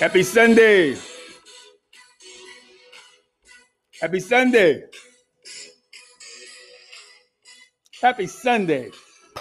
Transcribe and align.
Happy 0.00 0.24
Sunday. 0.24 0.96
Happy 4.00 4.18
Sunday. 4.18 4.82
Happy 8.02 8.26
Sunday. 8.26 8.90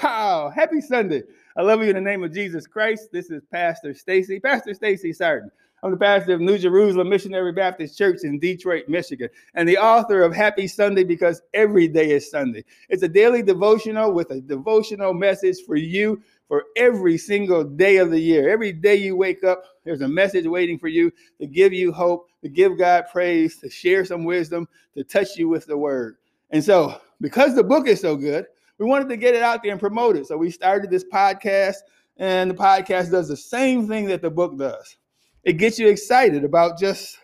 Wow. 0.03 0.51
Happy 0.55 0.79
Sunday. 0.79 1.23
I 1.57 1.63
love 1.63 1.81
you 1.81 1.89
in 1.89 1.95
the 1.95 2.01
name 2.01 2.23
of 2.23 2.31
Jesus 2.31 2.67
Christ. 2.67 3.09
This 3.11 3.31
is 3.31 3.41
Pastor 3.51 3.95
Stacy, 3.95 4.39
Pastor 4.39 4.75
Stacy 4.75 5.11
Sarton. 5.11 5.49
I'm 5.81 5.89
the 5.89 5.97
pastor 5.97 6.35
of 6.35 6.39
New 6.39 6.59
Jerusalem 6.59 7.09
Missionary 7.09 7.51
Baptist 7.51 7.97
Church 7.97 8.19
in 8.23 8.39
Detroit, 8.39 8.87
Michigan, 8.87 9.29
and 9.55 9.67
the 9.67 9.79
author 9.79 10.21
of 10.21 10.35
Happy 10.35 10.67
Sunday 10.67 11.03
because 11.03 11.41
every 11.53 11.87
day 11.87 12.11
is 12.11 12.29
Sunday. 12.29 12.63
It's 12.89 13.03
a 13.03 13.07
daily 13.09 13.41
devotional 13.41 14.13
with 14.13 14.29
a 14.29 14.39
devotional 14.39 15.15
message 15.15 15.57
for 15.65 15.75
you 15.75 16.21
for 16.47 16.63
every 16.75 17.17
single 17.17 17.63
day 17.63 17.97
of 17.97 18.11
the 18.11 18.19
year. 18.19 18.49
Every 18.49 18.71
day 18.71 18.95
you 18.95 19.15
wake 19.15 19.43
up, 19.43 19.63
there's 19.83 20.01
a 20.01 20.07
message 20.07 20.45
waiting 20.45 20.77
for 20.77 20.87
you 20.87 21.11
to 21.39 21.47
give 21.47 21.73
you 21.73 21.91
hope, 21.91 22.27
to 22.43 22.49
give 22.49 22.77
God 22.77 23.05
praise, 23.11 23.57
to 23.59 23.69
share 23.69 24.05
some 24.05 24.23
wisdom, 24.23 24.67
to 24.95 25.03
touch 25.03 25.35
you 25.37 25.49
with 25.49 25.65
the 25.65 25.77
word. 25.77 26.17
And 26.51 26.63
so, 26.63 26.99
because 27.21 27.55
the 27.55 27.63
book 27.63 27.87
is 27.87 28.01
so 28.01 28.15
good, 28.15 28.45
we 28.77 28.85
wanted 28.85 29.09
to 29.09 29.17
get 29.17 29.35
it 29.35 29.41
out 29.41 29.63
there 29.63 29.71
and 29.71 29.79
promote 29.79 30.15
it. 30.17 30.27
So 30.27 30.37
we 30.37 30.51
started 30.51 30.89
this 30.89 31.05
podcast, 31.05 31.77
and 32.17 32.51
the 32.51 32.55
podcast 32.55 33.11
does 33.11 33.27
the 33.27 33.37
same 33.37 33.87
thing 33.87 34.05
that 34.07 34.21
the 34.21 34.29
book 34.29 34.57
does. 34.57 34.97
It 35.43 35.53
gets 35.53 35.79
you 35.79 35.87
excited 35.87 36.43
about 36.43 36.79
just 36.79 37.17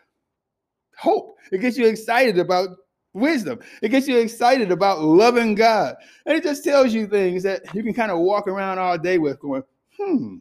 hope. 0.98 1.38
It 1.51 1.59
gets 1.59 1.77
you 1.77 1.88
excited 1.88 2.38
about 2.38 2.70
wisdom. 3.13 3.59
It 3.81 3.90
gets 3.90 4.08
you 4.08 4.18
excited 4.18 4.72
about 4.72 5.02
loving 5.02 5.55
God. 5.55 5.95
And 6.26 6.38
it 6.38 6.44
just 6.44 6.63
tells 6.63 6.94
you 6.94 7.08
things 7.08 7.44
that 7.44 7.73
you 7.73 7.84
can 7.84 7.94
kind 7.94 8.12
of 8.12 8.20
walk 8.20 8.48
around 8.48 8.80
all 8.80 8.98
day 8.98 9.18
with 9.18 9.40
going, 9.40 9.63
hmm, 9.98 10.38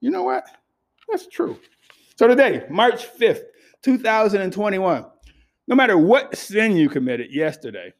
you 0.00 0.10
know 0.10 0.22
what? 0.22 0.44
That's 1.08 1.26
true. 1.26 1.58
So 2.16 2.26
today, 2.26 2.64
March 2.68 3.06
5th, 3.18 3.42
2021, 3.82 5.06
no 5.66 5.76
matter 5.76 5.96
what 5.96 6.36
sin 6.36 6.76
you 6.76 6.88
committed 6.88 7.32
yesterday, 7.32 7.92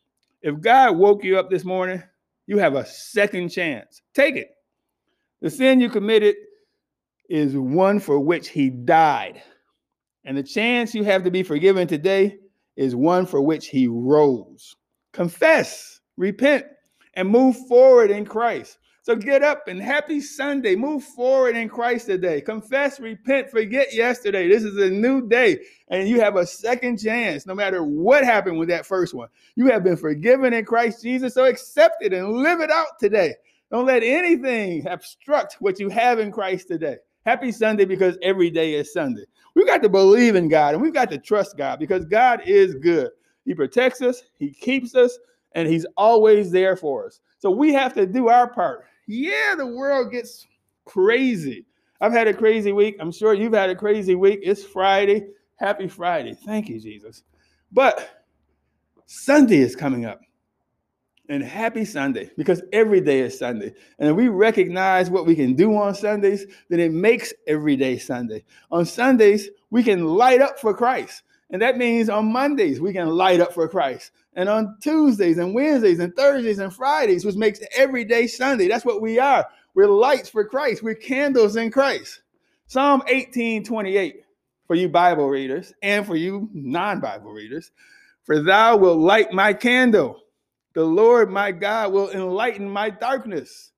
if 0.42 0.60
God 0.60 0.96
woke 0.96 1.24
you 1.24 1.38
up 1.38 1.50
this 1.50 1.64
morning, 1.64 2.02
you 2.46 2.58
have 2.58 2.74
a 2.74 2.84
second 2.84 3.50
chance. 3.50 4.02
Take 4.14 4.36
it. 4.36 4.50
The 5.40 5.50
sin 5.50 5.80
you 5.80 5.88
committed 5.88 6.34
is 7.28 7.56
one 7.56 8.00
for 8.00 8.18
which 8.18 8.48
he 8.48 8.70
died. 8.70 9.42
And 10.24 10.36
the 10.36 10.42
chance 10.42 10.94
you 10.94 11.04
have 11.04 11.24
to 11.24 11.30
be 11.30 11.42
forgiven 11.42 11.86
today 11.86 12.38
is 12.80 12.96
one 12.96 13.26
for 13.26 13.42
which 13.42 13.66
he 13.66 13.86
rose. 13.86 14.74
Confess, 15.12 16.00
repent, 16.16 16.64
and 17.12 17.28
move 17.28 17.54
forward 17.68 18.10
in 18.10 18.24
Christ. 18.24 18.78
So 19.02 19.14
get 19.14 19.42
up 19.42 19.68
and 19.68 19.82
happy 19.82 20.22
Sunday. 20.22 20.76
Move 20.76 21.04
forward 21.04 21.56
in 21.56 21.68
Christ 21.68 22.06
today. 22.06 22.40
Confess, 22.40 22.98
repent, 22.98 23.50
forget 23.50 23.92
yesterday. 23.92 24.48
This 24.48 24.64
is 24.64 24.78
a 24.78 24.88
new 24.88 25.28
day, 25.28 25.58
and 25.88 26.08
you 26.08 26.20
have 26.20 26.36
a 26.36 26.46
second 26.46 26.98
chance 26.98 27.44
no 27.44 27.54
matter 27.54 27.82
what 27.84 28.24
happened 28.24 28.58
with 28.58 28.70
that 28.70 28.86
first 28.86 29.12
one. 29.12 29.28
You 29.56 29.66
have 29.66 29.84
been 29.84 29.98
forgiven 29.98 30.54
in 30.54 30.64
Christ 30.64 31.02
Jesus, 31.02 31.34
so 31.34 31.44
accept 31.44 31.96
it 32.02 32.14
and 32.14 32.32
live 32.32 32.60
it 32.60 32.70
out 32.70 32.98
today. 32.98 33.34
Don't 33.70 33.86
let 33.86 34.02
anything 34.02 34.86
obstruct 34.86 35.58
what 35.60 35.78
you 35.78 35.90
have 35.90 36.18
in 36.18 36.32
Christ 36.32 36.68
today. 36.68 36.96
Happy 37.26 37.52
Sunday 37.52 37.84
because 37.84 38.16
every 38.22 38.48
day 38.48 38.72
is 38.72 38.90
Sunday. 38.90 39.24
We've 39.60 39.66
got 39.66 39.82
to 39.82 39.90
believe 39.90 40.36
in 40.36 40.48
God 40.48 40.72
and 40.72 40.82
we've 40.82 40.94
got 40.94 41.10
to 41.10 41.18
trust 41.18 41.58
God 41.58 41.78
because 41.78 42.06
God 42.06 42.40
is 42.46 42.74
good. 42.76 43.10
He 43.44 43.52
protects 43.52 44.00
us, 44.00 44.22
He 44.38 44.54
keeps 44.54 44.94
us, 44.94 45.18
and 45.52 45.68
He's 45.68 45.84
always 45.98 46.50
there 46.50 46.76
for 46.76 47.04
us. 47.04 47.20
So 47.40 47.50
we 47.50 47.70
have 47.74 47.92
to 47.92 48.06
do 48.06 48.28
our 48.30 48.50
part. 48.50 48.86
Yeah, 49.06 49.54
the 49.58 49.66
world 49.66 50.12
gets 50.12 50.46
crazy. 50.86 51.66
I've 52.00 52.10
had 52.14 52.26
a 52.26 52.32
crazy 52.32 52.72
week. 52.72 52.96
I'm 53.00 53.12
sure 53.12 53.34
you've 53.34 53.52
had 53.52 53.68
a 53.68 53.76
crazy 53.76 54.14
week. 54.14 54.40
It's 54.42 54.64
Friday. 54.64 55.26
Happy 55.56 55.88
Friday. 55.88 56.32
Thank 56.32 56.70
you, 56.70 56.80
Jesus. 56.80 57.22
But 57.70 58.24
Sunday 59.04 59.58
is 59.58 59.76
coming 59.76 60.06
up 60.06 60.22
and 61.30 61.44
happy 61.44 61.84
Sunday 61.84 62.28
because 62.36 62.60
every 62.72 63.00
day 63.00 63.20
is 63.20 63.38
Sunday. 63.38 63.72
And 64.00 64.16
we 64.16 64.28
recognize 64.28 65.08
what 65.08 65.26
we 65.26 65.36
can 65.36 65.54
do 65.54 65.76
on 65.76 65.94
Sundays, 65.94 66.44
then 66.68 66.80
it 66.80 66.92
makes 66.92 67.32
every 67.46 67.76
day 67.76 67.98
Sunday. 67.98 68.44
On 68.70 68.84
Sundays, 68.84 69.48
we 69.70 69.82
can 69.84 70.04
light 70.04 70.42
up 70.42 70.58
for 70.58 70.74
Christ. 70.74 71.22
And 71.50 71.62
that 71.62 71.78
means 71.78 72.08
on 72.08 72.32
Mondays, 72.32 72.80
we 72.80 72.92
can 72.92 73.08
light 73.08 73.40
up 73.40 73.54
for 73.54 73.68
Christ. 73.68 74.10
And 74.34 74.48
on 74.48 74.76
Tuesdays 74.80 75.38
and 75.38 75.54
Wednesdays 75.54 76.00
and 76.00 76.14
Thursdays 76.14 76.58
and 76.58 76.74
Fridays, 76.74 77.24
which 77.24 77.36
makes 77.36 77.60
every 77.76 78.04
day 78.04 78.26
Sunday. 78.26 78.68
That's 78.68 78.84
what 78.84 79.00
we 79.00 79.18
are. 79.18 79.46
We're 79.74 79.88
lights 79.88 80.28
for 80.28 80.44
Christ. 80.44 80.82
We're 80.82 80.94
candles 80.94 81.56
in 81.56 81.70
Christ. 81.70 82.22
Psalm 82.66 83.02
18 83.08 83.64
28 83.64 84.24
for 84.66 84.76
you 84.76 84.88
Bible 84.88 85.28
readers 85.28 85.72
and 85.82 86.06
for 86.06 86.16
you 86.16 86.48
non 86.52 87.00
Bible 87.00 87.32
readers. 87.32 87.70
For 88.24 88.42
thou 88.42 88.76
wilt 88.76 88.98
light 88.98 89.32
my 89.32 89.52
candle. 89.52 90.20
The 90.74 90.84
Lord 90.84 91.30
my 91.30 91.50
God 91.52 91.92
will 91.92 92.10
enlighten 92.10 92.68
my 92.68 92.90
darkness. 92.90 93.72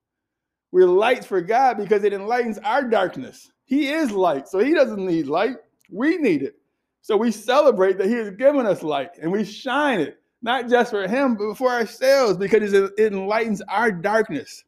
We're 0.72 0.86
lights 0.86 1.26
for 1.26 1.40
God 1.40 1.76
because 1.78 2.04
it 2.04 2.12
enlightens 2.12 2.58
our 2.58 2.82
darkness. 2.84 3.50
He 3.64 3.88
is 3.88 4.10
light, 4.10 4.48
so 4.48 4.58
he 4.58 4.74
doesn't 4.74 5.04
need 5.04 5.26
light. 5.26 5.56
We 5.90 6.18
need 6.18 6.42
it. 6.42 6.56
So 7.00 7.16
we 7.16 7.30
celebrate 7.30 7.98
that 7.98 8.08
he 8.08 8.14
has 8.14 8.30
given 8.30 8.66
us 8.66 8.82
light 8.82 9.18
and 9.20 9.32
we 9.32 9.44
shine 9.44 10.00
it, 10.00 10.18
not 10.40 10.68
just 10.68 10.90
for 10.90 11.08
him, 11.08 11.34
but 11.36 11.56
for 11.56 11.70
ourselves 11.70 12.36
because 12.36 12.72
it 12.72 12.92
enlightens 12.98 13.60
our 13.62 13.90
darkness. 13.90 14.64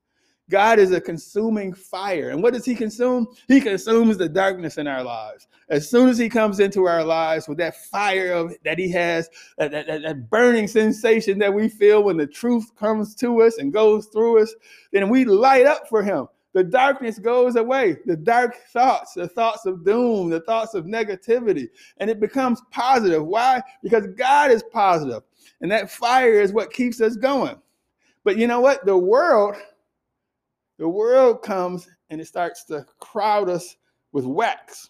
God 0.50 0.78
is 0.78 0.92
a 0.92 1.00
consuming 1.00 1.72
fire. 1.72 2.30
And 2.30 2.42
what 2.42 2.52
does 2.52 2.64
he 2.64 2.74
consume? 2.74 3.26
He 3.48 3.60
consumes 3.60 4.18
the 4.18 4.28
darkness 4.28 4.76
in 4.76 4.86
our 4.86 5.02
lives. 5.02 5.48
As 5.70 5.88
soon 5.88 6.08
as 6.08 6.18
he 6.18 6.28
comes 6.28 6.60
into 6.60 6.84
our 6.84 7.02
lives 7.02 7.48
with 7.48 7.56
that 7.58 7.76
fire 7.86 8.32
of, 8.32 8.54
that 8.64 8.78
he 8.78 8.90
has, 8.90 9.30
that, 9.56 9.70
that, 9.70 9.86
that 9.86 10.28
burning 10.28 10.68
sensation 10.68 11.38
that 11.38 11.52
we 11.52 11.68
feel 11.68 12.02
when 12.02 12.18
the 12.18 12.26
truth 12.26 12.74
comes 12.76 13.14
to 13.16 13.42
us 13.42 13.56
and 13.58 13.72
goes 13.72 14.06
through 14.06 14.42
us, 14.42 14.54
then 14.92 15.08
we 15.08 15.24
light 15.24 15.64
up 15.64 15.88
for 15.88 16.02
him. 16.02 16.28
The 16.52 16.62
darkness 16.62 17.18
goes 17.18 17.56
away. 17.56 17.96
The 18.06 18.16
dark 18.16 18.54
thoughts, 18.72 19.14
the 19.14 19.26
thoughts 19.26 19.66
of 19.66 19.84
doom, 19.84 20.30
the 20.30 20.40
thoughts 20.40 20.74
of 20.74 20.84
negativity, 20.84 21.68
and 21.98 22.08
it 22.08 22.20
becomes 22.20 22.62
positive. 22.70 23.26
Why? 23.26 23.60
Because 23.82 24.06
God 24.16 24.52
is 24.52 24.62
positive, 24.62 25.24
and 25.60 25.70
that 25.72 25.90
fire 25.90 26.40
is 26.40 26.52
what 26.52 26.72
keeps 26.72 27.00
us 27.00 27.16
going. 27.16 27.56
But 28.22 28.36
you 28.36 28.46
know 28.46 28.60
what? 28.60 28.86
The 28.86 28.96
world 28.96 29.56
the 30.78 30.88
world 30.88 31.42
comes 31.42 31.88
and 32.10 32.20
it 32.20 32.26
starts 32.26 32.64
to 32.64 32.84
crowd 33.00 33.48
us 33.48 33.76
with 34.12 34.24
wax. 34.24 34.88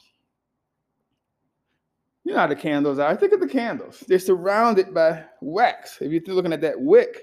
You 2.25 2.33
know 2.33 2.39
how 2.39 2.47
the 2.47 2.57
candles 2.57 2.99
are. 2.99 3.15
Think 3.17 3.35
of 3.35 3.41
the 3.41 3.49
candles. 3.49 4.03
They're 4.09 4.19
surrounded 4.19 4.95
by 4.95 5.25
wax. 5.43 5.99
If 6.01 6.11
you're 6.11 6.35
looking 6.35 6.55
at 6.55 6.63
that 6.63 6.81
wick, 6.81 7.21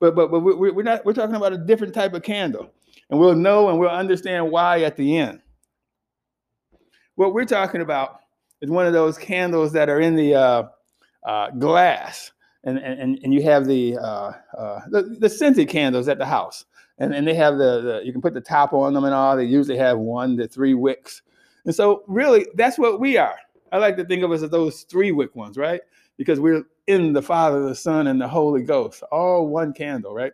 but 0.00 0.16
but 0.16 0.30
but 0.30 0.40
we're 0.40 0.82
not. 0.82 1.04
We're 1.06 1.12
talking 1.12 1.36
about 1.36 1.52
a 1.52 1.58
different 1.58 1.94
type 1.94 2.12
of 2.12 2.22
candle, 2.22 2.72
and 3.08 3.20
we'll 3.20 3.36
know 3.36 3.68
and 3.68 3.78
we'll 3.78 3.88
understand 3.88 4.50
why 4.50 4.82
at 4.82 4.96
the 4.96 5.16
end. 5.16 5.40
What 7.14 7.34
we're 7.34 7.44
talking 7.44 7.80
about 7.80 8.18
is 8.60 8.68
one 8.68 8.86
of 8.86 8.92
those 8.92 9.16
candles 9.16 9.72
that 9.72 9.88
are 9.88 10.00
in 10.00 10.16
the 10.16 10.34
uh, 10.34 10.62
uh, 11.24 11.50
glass, 11.50 12.32
and, 12.64 12.78
and 12.78 13.18
and 13.22 13.32
you 13.32 13.44
have 13.44 13.66
the, 13.66 13.96
uh, 13.96 14.32
uh 14.58 14.80
the 14.90 15.16
the 15.20 15.30
scented 15.30 15.68
candles 15.68 16.08
at 16.08 16.18
the 16.18 16.26
house 16.26 16.64
and, 16.98 17.14
and 17.14 17.26
they 17.26 17.34
have 17.34 17.58
the, 17.58 17.80
the 17.80 18.02
you 18.04 18.12
can 18.12 18.22
put 18.22 18.34
the 18.34 18.40
top 18.40 18.72
on 18.72 18.94
them 18.94 19.04
and 19.04 19.14
all. 19.14 19.36
They 19.36 19.44
usually 19.44 19.78
have 19.78 19.98
one 19.98 20.36
to 20.38 20.48
three 20.48 20.74
wicks, 20.74 21.22
and 21.64 21.74
so 21.74 22.04
really 22.06 22.46
that's 22.54 22.78
what 22.78 23.00
we 23.00 23.16
are. 23.16 23.36
I 23.72 23.78
like 23.78 23.96
to 23.96 24.04
think 24.04 24.22
of 24.22 24.30
us 24.32 24.42
as 24.42 24.50
those 24.50 24.82
three 24.82 25.12
wick 25.12 25.34
ones, 25.34 25.56
right? 25.56 25.80
Because 26.16 26.40
we're 26.40 26.64
in 26.86 27.12
the 27.12 27.22
Father, 27.22 27.62
the 27.62 27.74
Son, 27.74 28.06
and 28.06 28.20
the 28.20 28.28
Holy 28.28 28.62
Ghost, 28.62 29.02
all 29.10 29.48
one 29.48 29.72
candle, 29.72 30.14
right? 30.14 30.32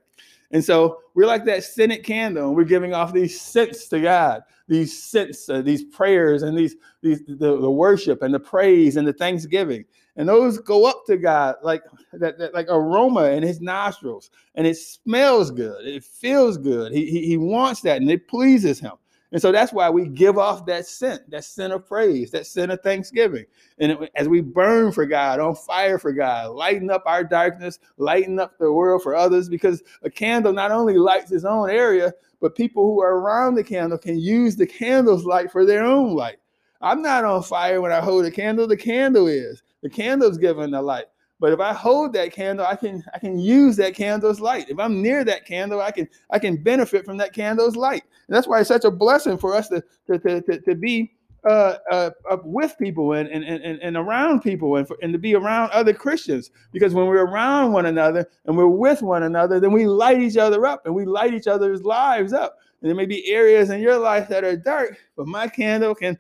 And 0.53 0.65
so 0.65 0.99
we're 1.15 1.27
like 1.27 1.45
that 1.47 1.65
scented 1.65 2.05
candle, 2.05 2.49
and 2.49 2.57
we're 2.57 2.65
giving 2.65 2.95
off 2.95 3.13
these 3.13 3.41
scents 3.41 3.89
to 3.89 4.01
God, 4.01 4.43
these 4.69 5.03
scents, 5.03 5.49
uh, 5.49 5.63
these 5.63 5.85
prayers, 5.85 6.43
and 6.43 6.57
these 6.57 6.77
these 7.03 7.23
the, 7.27 7.59
the 7.59 7.71
worship 7.71 8.23
and 8.23 8.33
the 8.33 8.41
praise 8.41 8.97
and 8.97 9.09
the 9.09 9.13
thanksgiving 9.13 9.85
and 10.17 10.29
those 10.29 10.59
go 10.59 10.85
up 10.85 11.05
to 11.07 11.17
God 11.17 11.57
like 11.63 11.83
that, 12.13 12.39
that, 12.39 12.55
like 12.55 12.67
aroma 12.69 13.31
in 13.31 13.43
his 13.43 13.61
nostrils, 13.61 14.31
and 14.55 14.67
it 14.67 14.77
smells 14.77 15.51
good, 15.51 15.87
it 15.87 16.05
feels 16.05 16.59
good. 16.59 16.93
He, 16.93 17.07
he, 17.07 17.27
he 17.27 17.37
wants 17.37 17.81
that, 17.83 18.01
and 18.01 18.11
it 18.11 18.29
pleases 18.29 18.79
him. 18.79 18.93
And 19.33 19.41
so 19.41 19.51
that's 19.51 19.73
why 19.73 19.89
we 19.89 20.07
give 20.07 20.37
off 20.37 20.67
that 20.67 20.87
scent, 20.87 21.29
that 21.31 21.45
scent 21.45 21.73
of 21.73 21.87
praise, 21.87 22.31
that 22.33 22.47
scent 22.47 22.71
of 22.71 22.83
thanksgiving. 22.83 23.47
And 23.79 23.93
it, 23.93 24.11
as 24.15 24.29
we 24.29 24.43
burn 24.43 24.93
for 24.93 25.07
God, 25.07 25.41
on 25.41 25.55
fire 25.55 25.99
for 25.99 26.13
God, 26.13 26.51
lighten 26.51 26.91
up 26.91 27.03
our 27.07 27.25
darkness, 27.25 27.79
lighten 27.97 28.39
up 28.39 28.59
the 28.59 28.71
world 28.71 29.03
for 29.03 29.17
others, 29.17 29.49
because 29.49 29.83
a 30.03 30.11
candle 30.11 30.53
not 30.53 30.71
only 30.71 30.99
lights 30.99 31.33
its 31.33 31.45
own 31.45 31.71
area, 31.71 32.13
but 32.41 32.55
people 32.55 32.85
who 32.85 33.01
are 33.01 33.19
around 33.19 33.55
the 33.55 33.65
candle 33.65 33.97
can 33.97 34.19
use 34.19 34.55
the 34.55 34.67
candle's 34.67 35.25
light 35.25 35.51
for 35.51 35.65
their 35.65 35.83
own 35.83 36.15
light. 36.15 36.37
I'm 36.83 37.01
not 37.01 37.25
on 37.25 37.43
fire 37.43 37.81
when 37.81 37.93
I 37.93 38.01
hold 38.01 38.27
a 38.27 38.31
candle, 38.31 38.67
the 38.67 38.77
candle 38.77 39.29
is. 39.29 39.63
The 39.83 39.89
candle's 39.89 40.37
giving 40.37 40.73
the 40.73 40.83
light. 40.83 41.07
But 41.43 41.53
if 41.53 41.59
I 41.59 41.73
hold 41.73 42.13
that 42.13 42.33
candle, 42.33 42.65
I 42.65 42.77
can 42.77 43.03
I 43.13 43.19
can 43.19 43.37
use 43.37 43.75
that 43.75 43.97
candle's 43.97 44.39
light. 44.39 44.71
If 44.71 44.79
I'm 44.79 45.03
near 45.03 45.25
that 45.25 45.45
candle, 45.45 45.81
I 45.81 45.91
can 45.91 46.09
I 46.31 46.39
can 46.39 46.57
benefit 46.57 47.05
from 47.05 47.17
that 47.17 47.33
candle's 47.33 47.75
light. 47.75 48.05
And 48.29 48.37
that's 48.37 48.47
why 48.47 48.61
it's 48.61 48.69
such 48.69 48.85
a 48.85 48.93
blessing 48.93 49.37
for 49.37 49.53
us 49.53 49.67
to 49.71 49.83
to, 50.07 50.41
to, 50.41 50.61
to, 50.61 50.75
be 50.77 51.11
uh, 51.45 51.79
uh, 51.91 52.11
with 52.45 52.77
people 52.79 53.15
and, 53.15 53.29
and, 53.29 53.43
and, 53.43 53.83
and 53.83 53.97
around 53.97 54.43
people 54.43 54.77
and, 54.77 54.87
for, 54.87 54.97
and 55.03 55.13
to 55.13 55.19
be 55.19 55.35
around 55.35 55.73
other 55.73 55.93
Christians. 55.93 56.53
Because 56.71 56.95
when 56.95 57.07
we're 57.07 57.27
around 57.27 57.73
one 57.73 57.87
another 57.87 58.25
and 58.45 58.57
we're 58.57 58.69
with 58.69 59.03
one 59.03 59.25
another, 59.25 59.59
then 59.59 59.73
we 59.73 59.85
light 59.85 60.21
each 60.21 60.37
other 60.37 60.65
up 60.65 60.87
and 60.87 60.95
we 60.95 61.05
light 61.05 61.35
each 61.35 61.49
other's 61.49 61.83
lives 61.83 62.33
up. 62.33 62.59
And 62.81 62.89
there 62.89 62.97
may 62.97 63.07
be 63.07 63.29
areas 63.33 63.71
in 63.71 63.81
your 63.81 63.99
life 63.99 64.29
that 64.29 64.45
are 64.45 64.57
dark, 64.57 64.97
but 65.17 65.27
my 65.27 65.49
candle 65.49 65.97
can 65.97 66.17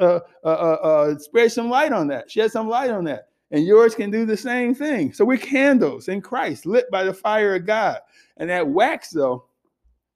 uh, 0.00 0.18
uh, 0.42 0.48
uh, 0.48 0.78
uh, 0.82 1.18
spread 1.18 1.52
some 1.52 1.70
light 1.70 1.92
on 1.92 2.08
that, 2.08 2.28
shed 2.28 2.50
some 2.50 2.68
light 2.68 2.90
on 2.90 3.04
that. 3.04 3.28
And 3.50 3.64
yours 3.64 3.94
can 3.94 4.10
do 4.10 4.26
the 4.26 4.36
same 4.36 4.74
thing. 4.74 5.12
So 5.12 5.24
we're 5.24 5.38
candles 5.38 6.08
in 6.08 6.20
Christ, 6.20 6.66
lit 6.66 6.90
by 6.90 7.04
the 7.04 7.14
fire 7.14 7.54
of 7.54 7.66
God. 7.66 8.00
And 8.38 8.50
that 8.50 8.66
wax, 8.66 9.10
though, 9.10 9.44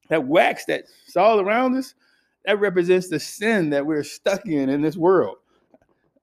that 0.08 0.26
wax 0.26 0.64
that's 0.64 1.16
all 1.16 1.40
around 1.40 1.76
us, 1.76 1.94
that 2.44 2.58
represents 2.58 3.08
the 3.08 3.20
sin 3.20 3.70
that 3.70 3.86
we're 3.86 4.02
stuck 4.02 4.46
in 4.46 4.68
in 4.68 4.82
this 4.82 4.96
world. 4.96 5.36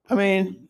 I 0.10 0.16
mean, 0.16 0.68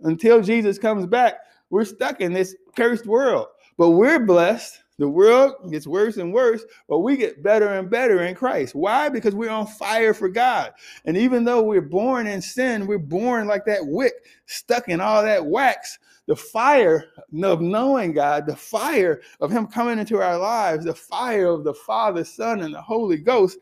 until 0.00 0.42
Jesus 0.42 0.78
comes 0.78 1.06
back, 1.06 1.34
we're 1.70 1.84
stuck 1.84 2.20
in 2.20 2.32
this 2.32 2.56
cursed 2.76 3.06
world. 3.06 3.46
But 3.78 3.90
we're 3.90 4.20
blessed. 4.20 4.82
The 5.00 5.08
world 5.08 5.54
gets 5.72 5.86
worse 5.86 6.18
and 6.18 6.32
worse, 6.32 6.62
but 6.86 6.98
we 6.98 7.16
get 7.16 7.42
better 7.42 7.68
and 7.68 7.88
better 7.88 8.22
in 8.22 8.34
Christ. 8.34 8.74
Why? 8.74 9.08
Because 9.08 9.34
we're 9.34 9.50
on 9.50 9.66
fire 9.66 10.14
for 10.14 10.28
God. 10.28 10.72
And 11.06 11.16
even 11.16 11.42
though 11.42 11.62
we're 11.62 11.80
born 11.80 12.26
in 12.26 12.40
sin, 12.40 12.86
we're 12.86 12.98
born 12.98 13.48
like 13.48 13.64
that 13.64 13.84
wick, 13.84 14.12
stuck 14.44 14.88
in 14.88 15.00
all 15.00 15.22
that 15.22 15.44
wax. 15.44 15.98
The 16.26 16.36
fire 16.36 17.06
of 17.42 17.60
knowing 17.60 18.12
God, 18.12 18.46
the 18.46 18.54
fire 18.54 19.22
of 19.40 19.50
Him 19.50 19.66
coming 19.66 19.98
into 19.98 20.20
our 20.20 20.38
lives, 20.38 20.84
the 20.84 20.94
fire 20.94 21.48
of 21.48 21.64
the 21.64 21.74
Father, 21.74 22.22
Son, 22.22 22.60
and 22.60 22.72
the 22.72 22.82
Holy 22.82 23.16
Ghost 23.16 23.58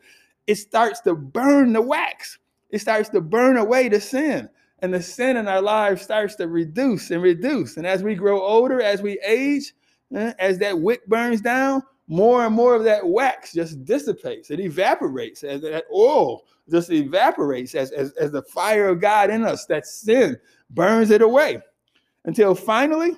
it 0.49 0.57
starts 0.57 0.99
to 1.01 1.13
burn 1.13 1.73
the 1.73 1.81
wax. 1.81 2.39
It 2.71 2.79
starts 2.79 3.07
to 3.09 3.21
burn 3.21 3.57
away 3.57 3.87
the 3.87 4.01
sin. 4.01 4.49
And 4.79 4.91
the 4.91 5.01
sin 5.01 5.37
in 5.37 5.47
our 5.47 5.61
lives 5.61 6.01
starts 6.01 6.33
to 6.37 6.47
reduce 6.47 7.11
and 7.11 7.21
reduce. 7.21 7.77
And 7.77 7.85
as 7.85 8.01
we 8.01 8.15
grow 8.15 8.41
older, 8.41 8.81
as 8.81 9.03
we 9.03 9.19
age, 9.23 9.73
Mm, 10.13 10.35
as 10.39 10.57
that 10.59 10.79
wick 10.79 11.05
burns 11.07 11.41
down, 11.41 11.83
more 12.07 12.45
and 12.45 12.55
more 12.55 12.75
of 12.75 12.83
that 12.83 13.07
wax 13.07 13.53
just 13.53 13.85
dissipates. 13.85 14.49
It 14.49 14.59
evaporates. 14.59 15.43
As 15.43 15.61
that 15.61 15.85
oil 15.93 16.45
just 16.69 16.91
evaporates 16.91 17.75
as, 17.75 17.91
as, 17.91 18.13
as 18.13 18.31
the 18.31 18.41
fire 18.41 18.89
of 18.89 18.99
God 18.99 19.29
in 19.29 19.43
us, 19.45 19.65
that 19.65 19.85
sin 19.85 20.37
burns 20.71 21.11
it 21.11 21.21
away. 21.21 21.61
Until 22.25 22.55
finally, 22.55 23.15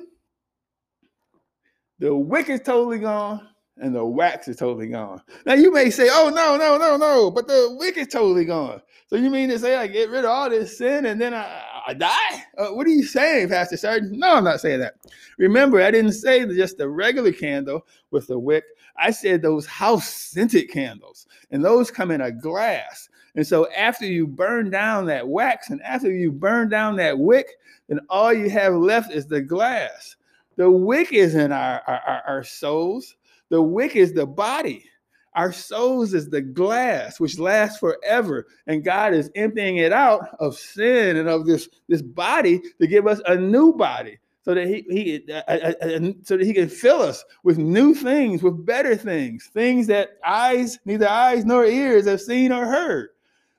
the 1.99 2.15
wick 2.15 2.49
is 2.49 2.61
totally 2.61 2.99
gone 2.99 3.47
and 3.77 3.95
the 3.95 4.05
wax 4.05 4.47
is 4.47 4.57
totally 4.57 4.87
gone. 4.87 5.21
Now 5.45 5.53
you 5.53 5.71
may 5.71 5.89
say, 5.89 6.09
"Oh 6.11 6.29
no, 6.29 6.57
no, 6.57 6.77
no, 6.77 6.97
no," 6.97 7.31
but 7.31 7.47
the 7.47 7.75
wick 7.79 7.97
is 7.97 8.07
totally 8.07 8.45
gone. 8.45 8.81
So 9.07 9.15
you 9.15 9.29
mean 9.29 9.49
to 9.49 9.59
say 9.59 9.75
I 9.75 9.87
get 9.87 10.09
rid 10.09 10.25
of 10.25 10.31
all 10.31 10.49
this 10.49 10.77
sin 10.77 11.05
and 11.05 11.19
then 11.19 11.33
I, 11.33 11.63
I 11.91 11.93
die? 11.93 12.43
Uh, 12.57 12.73
what 12.73 12.87
are 12.87 12.91
you 12.91 13.03
saying, 13.03 13.49
Pastor 13.49 13.75
Sargent? 13.75 14.13
No, 14.13 14.35
I'm 14.35 14.45
not 14.45 14.61
saying 14.61 14.79
that. 14.79 14.95
Remember, 15.37 15.81
I 15.81 15.91
didn't 15.91 16.13
say 16.13 16.45
just 16.45 16.77
the 16.77 16.87
regular 16.87 17.33
candle 17.33 17.85
with 18.11 18.27
the 18.27 18.39
wick. 18.39 18.63
I 18.97 19.11
said 19.11 19.41
those 19.41 19.65
house 19.65 20.07
scented 20.07 20.69
candles, 20.69 21.27
and 21.51 21.63
those 21.63 21.91
come 21.91 22.11
in 22.11 22.21
a 22.21 22.31
glass. 22.31 23.09
And 23.35 23.45
so 23.45 23.69
after 23.73 24.05
you 24.05 24.25
burn 24.25 24.69
down 24.69 25.05
that 25.07 25.27
wax 25.27 25.69
and 25.69 25.81
after 25.81 26.09
you 26.11 26.31
burn 26.31 26.69
down 26.69 26.95
that 26.97 27.17
wick, 27.17 27.47
then 27.89 27.99
all 28.09 28.33
you 28.33 28.49
have 28.49 28.73
left 28.73 29.11
is 29.11 29.27
the 29.27 29.41
glass. 29.41 30.15
The 30.55 30.71
wick 30.71 31.11
is 31.11 31.35
in 31.35 31.51
our, 31.51 31.81
our, 31.87 32.23
our 32.25 32.43
souls. 32.43 33.15
The 33.49 33.61
wick 33.61 33.97
is 33.97 34.13
the 34.13 34.25
body. 34.25 34.85
Our 35.33 35.53
souls 35.53 36.13
is 36.13 36.29
the 36.29 36.41
glass 36.41 37.19
which 37.19 37.39
lasts 37.39 37.79
forever. 37.79 38.47
And 38.67 38.83
God 38.83 39.13
is 39.13 39.31
emptying 39.35 39.77
it 39.77 39.93
out 39.93 40.35
of 40.39 40.57
sin 40.57 41.17
and 41.17 41.29
of 41.29 41.45
this, 41.45 41.69
this 41.87 42.01
body 42.01 42.61
to 42.79 42.87
give 42.87 43.07
us 43.07 43.21
a 43.25 43.35
new 43.35 43.73
body 43.73 44.17
so 44.43 44.53
that 44.53 44.67
he, 44.67 44.85
he 44.89 45.31
uh, 45.31 45.43
uh, 45.47 45.73
uh, 45.81 45.85
uh 45.85 46.11
so 46.23 46.37
that 46.37 46.45
he 46.45 46.53
can 46.53 46.67
fill 46.67 47.01
us 47.01 47.23
with 47.43 47.57
new 47.57 47.93
things, 47.93 48.41
with 48.41 48.65
better 48.65 48.95
things, 48.95 49.49
things 49.53 49.87
that 49.87 50.17
eyes, 50.25 50.79
neither 50.85 51.07
eyes 51.07 51.45
nor 51.45 51.65
ears 51.65 52.07
have 52.07 52.21
seen 52.21 52.51
or 52.51 52.65
heard. 52.65 53.09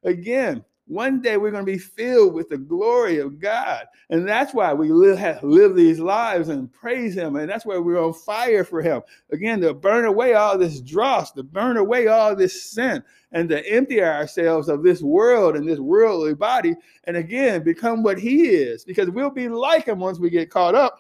Again, 0.05 0.65
one 0.87 1.21
day 1.21 1.37
we're 1.37 1.53
going 1.53 1.65
to 1.65 1.73
be 1.73 1.79
filled 1.79 2.35
with 2.35 2.49
the 2.49 2.59
glory 2.59 3.19
of 3.19 3.39
God. 3.39 3.87
And 4.11 4.29
that's 4.29 4.53
why 4.53 4.75
we 4.75 4.91
live, 4.91 5.43
live 5.43 5.75
these 5.75 6.01
lives 6.01 6.49
and 6.49 6.73
praise 6.73 7.15
Him. 7.15 7.37
And 7.37 7.49
that's 7.49 7.65
why 7.65 7.79
we're 7.79 8.03
on 8.03 8.13
fire 8.13 8.65
for 8.65 8.83
Him. 8.83 9.01
Again, 9.31 9.61
to 9.61 9.73
burn 9.73 10.05
away 10.05 10.35
all 10.35 10.59
this 10.59 10.81
dross, 10.81 11.33
to 11.33 11.43
burn 11.43 11.77
away 11.77 12.09
all 12.09 12.35
this 12.37 12.71
sin, 12.71 13.03
and 13.31 13.49
to 13.49 13.67
empty 13.71 14.03
ourselves 14.03 14.69
of 14.69 14.83
this 14.83 15.03
world 15.03 15.57
and 15.57 15.67
this 15.67 15.79
worldly 15.79 16.35
body. 16.35 16.75
And 17.05 17.17
again, 17.17 17.63
become 17.63 18.03
what 18.03 18.19
He 18.19 18.49
is, 18.49 18.85
because 18.85 19.09
we'll 19.09 19.31
be 19.31 19.49
like 19.49 19.87
Him 19.87 20.01
once 20.01 20.19
we 20.19 20.31
get 20.31 20.51
caught 20.51 20.75
up. 20.75 20.99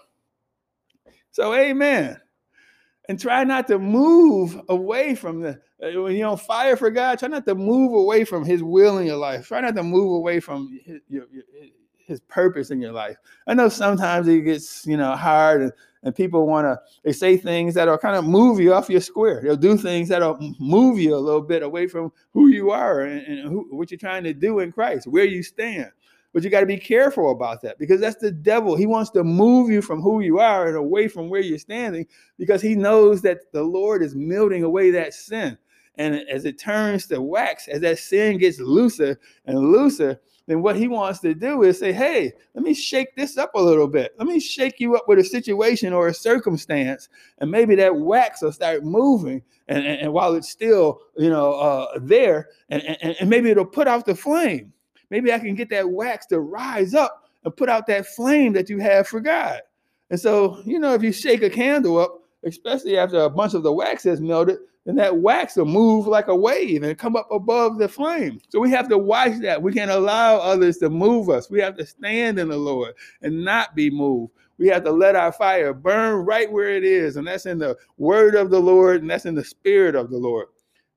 So, 1.32 1.54
amen 1.54 2.21
and 3.08 3.18
try 3.18 3.44
not 3.44 3.66
to 3.68 3.78
move 3.78 4.60
away 4.68 5.14
from 5.14 5.40
the 5.40 5.60
uh, 5.82 6.00
when 6.02 6.16
you're 6.16 6.28
on 6.28 6.36
fire 6.36 6.76
for 6.76 6.90
God. 6.90 7.18
Try 7.18 7.28
not 7.28 7.46
to 7.46 7.54
move 7.54 7.92
away 7.92 8.24
from 8.24 8.44
His 8.44 8.62
will 8.62 8.98
in 8.98 9.06
your 9.06 9.16
life. 9.16 9.48
Try 9.48 9.60
not 9.60 9.74
to 9.76 9.82
move 9.82 10.12
away 10.12 10.40
from 10.40 10.78
His, 10.84 11.00
your, 11.08 11.26
your, 11.32 11.44
his 12.06 12.20
purpose 12.20 12.70
in 12.70 12.80
your 12.80 12.92
life. 12.92 13.16
I 13.46 13.54
know 13.54 13.68
sometimes 13.68 14.28
it 14.28 14.40
gets 14.42 14.86
you 14.86 14.96
know 14.96 15.16
hard 15.16 15.62
and, 15.62 15.72
and 16.02 16.14
people 16.14 16.46
want 16.46 16.66
to 16.66 16.78
they 17.04 17.12
say 17.12 17.36
things 17.36 17.74
that'll 17.74 17.98
kind 17.98 18.16
of 18.16 18.24
move 18.24 18.60
you 18.60 18.74
off 18.74 18.90
your 18.90 19.00
square. 19.00 19.40
They'll 19.42 19.56
do 19.56 19.76
things 19.76 20.08
that'll 20.08 20.38
move 20.58 20.98
you 20.98 21.14
a 21.14 21.16
little 21.16 21.40
bit 21.40 21.62
away 21.62 21.86
from 21.86 22.12
who 22.32 22.48
you 22.48 22.70
are 22.70 23.02
and, 23.02 23.26
and 23.26 23.48
who, 23.48 23.66
what 23.70 23.90
you're 23.90 23.98
trying 23.98 24.24
to 24.24 24.34
do 24.34 24.60
in 24.60 24.72
Christ, 24.72 25.06
where 25.06 25.24
you 25.24 25.42
stand. 25.42 25.90
But 26.32 26.42
you 26.42 26.50
got 26.50 26.60
to 26.60 26.66
be 26.66 26.78
careful 26.78 27.30
about 27.30 27.60
that 27.62 27.78
because 27.78 28.00
that's 28.00 28.16
the 28.16 28.30
devil. 28.30 28.74
He 28.74 28.86
wants 28.86 29.10
to 29.10 29.24
move 29.24 29.70
you 29.70 29.82
from 29.82 30.00
who 30.00 30.20
you 30.20 30.38
are 30.38 30.66
and 30.66 30.76
away 30.76 31.08
from 31.08 31.28
where 31.28 31.42
you're 31.42 31.58
standing 31.58 32.06
because 32.38 32.62
he 32.62 32.74
knows 32.74 33.20
that 33.22 33.52
the 33.52 33.62
Lord 33.62 34.02
is 34.02 34.14
melting 34.14 34.64
away 34.64 34.90
that 34.92 35.12
sin. 35.12 35.58
And 35.96 36.26
as 36.30 36.46
it 36.46 36.58
turns 36.58 37.06
to 37.08 37.20
wax, 37.20 37.68
as 37.68 37.82
that 37.82 37.98
sin 37.98 38.38
gets 38.38 38.58
looser 38.58 39.20
and 39.44 39.58
looser, 39.58 40.20
then 40.46 40.62
what 40.62 40.76
he 40.76 40.88
wants 40.88 41.20
to 41.20 41.34
do 41.34 41.62
is 41.62 41.78
say, 41.78 41.92
hey, 41.92 42.32
let 42.54 42.64
me 42.64 42.74
shake 42.74 43.14
this 43.14 43.36
up 43.36 43.54
a 43.54 43.60
little 43.60 43.86
bit. 43.86 44.14
Let 44.18 44.26
me 44.26 44.40
shake 44.40 44.80
you 44.80 44.96
up 44.96 45.06
with 45.06 45.18
a 45.18 45.24
situation 45.24 45.92
or 45.92 46.08
a 46.08 46.14
circumstance. 46.14 47.08
And 47.38 47.50
maybe 47.50 47.74
that 47.76 47.94
wax 47.94 48.42
will 48.42 48.52
start 48.52 48.84
moving. 48.84 49.42
And, 49.68 49.86
and, 49.86 50.00
and 50.00 50.12
while 50.12 50.34
it's 50.34 50.48
still, 50.48 51.02
you 51.16 51.30
know, 51.30 51.52
uh, 51.52 51.98
there, 52.00 52.48
and, 52.70 52.82
and, 52.82 53.16
and 53.20 53.30
maybe 53.30 53.50
it'll 53.50 53.64
put 53.64 53.86
out 53.86 54.06
the 54.06 54.14
flame 54.14 54.72
maybe 55.12 55.30
I 55.30 55.38
can 55.38 55.54
get 55.54 55.68
that 55.68 55.90
wax 55.90 56.24
to 56.26 56.40
rise 56.40 56.94
up 56.94 57.28
and 57.44 57.54
put 57.54 57.68
out 57.68 57.86
that 57.86 58.06
flame 58.06 58.54
that 58.54 58.70
you 58.70 58.78
have 58.78 59.06
for 59.06 59.20
God. 59.20 59.60
And 60.10 60.18
so, 60.18 60.62
you 60.64 60.78
know, 60.78 60.94
if 60.94 61.02
you 61.02 61.12
shake 61.12 61.42
a 61.42 61.50
candle 61.50 61.98
up, 61.98 62.22
especially 62.44 62.96
after 62.96 63.20
a 63.20 63.30
bunch 63.30 63.52
of 63.52 63.62
the 63.62 63.72
wax 63.72 64.04
has 64.04 64.22
melted, 64.22 64.58
then 64.86 64.96
that 64.96 65.18
wax 65.18 65.56
will 65.56 65.66
move 65.66 66.06
like 66.06 66.28
a 66.28 66.34
wave 66.34 66.82
and 66.82 66.98
come 66.98 67.14
up 67.14 67.28
above 67.30 67.78
the 67.78 67.88
flame. 67.88 68.40
So 68.48 68.58
we 68.58 68.70
have 68.70 68.88
to 68.88 68.96
watch 68.96 69.38
that. 69.42 69.62
We 69.62 69.72
can't 69.72 69.90
allow 69.90 70.38
others 70.38 70.78
to 70.78 70.88
move 70.88 71.28
us. 71.28 71.50
We 71.50 71.60
have 71.60 71.76
to 71.76 71.86
stand 71.86 72.38
in 72.38 72.48
the 72.48 72.56
Lord 72.56 72.94
and 73.20 73.44
not 73.44 73.76
be 73.76 73.90
moved. 73.90 74.32
We 74.56 74.68
have 74.68 74.82
to 74.84 74.92
let 74.92 75.14
our 75.14 75.30
fire 75.30 75.74
burn 75.74 76.24
right 76.24 76.50
where 76.50 76.70
it 76.70 76.84
is. 76.84 77.16
And 77.16 77.26
that's 77.26 77.46
in 77.46 77.58
the 77.58 77.76
word 77.98 78.34
of 78.34 78.50
the 78.50 78.60
Lord 78.60 79.02
and 79.02 79.10
that's 79.10 79.26
in 79.26 79.34
the 79.34 79.44
spirit 79.44 79.94
of 79.94 80.10
the 80.10 80.18
Lord. 80.18 80.46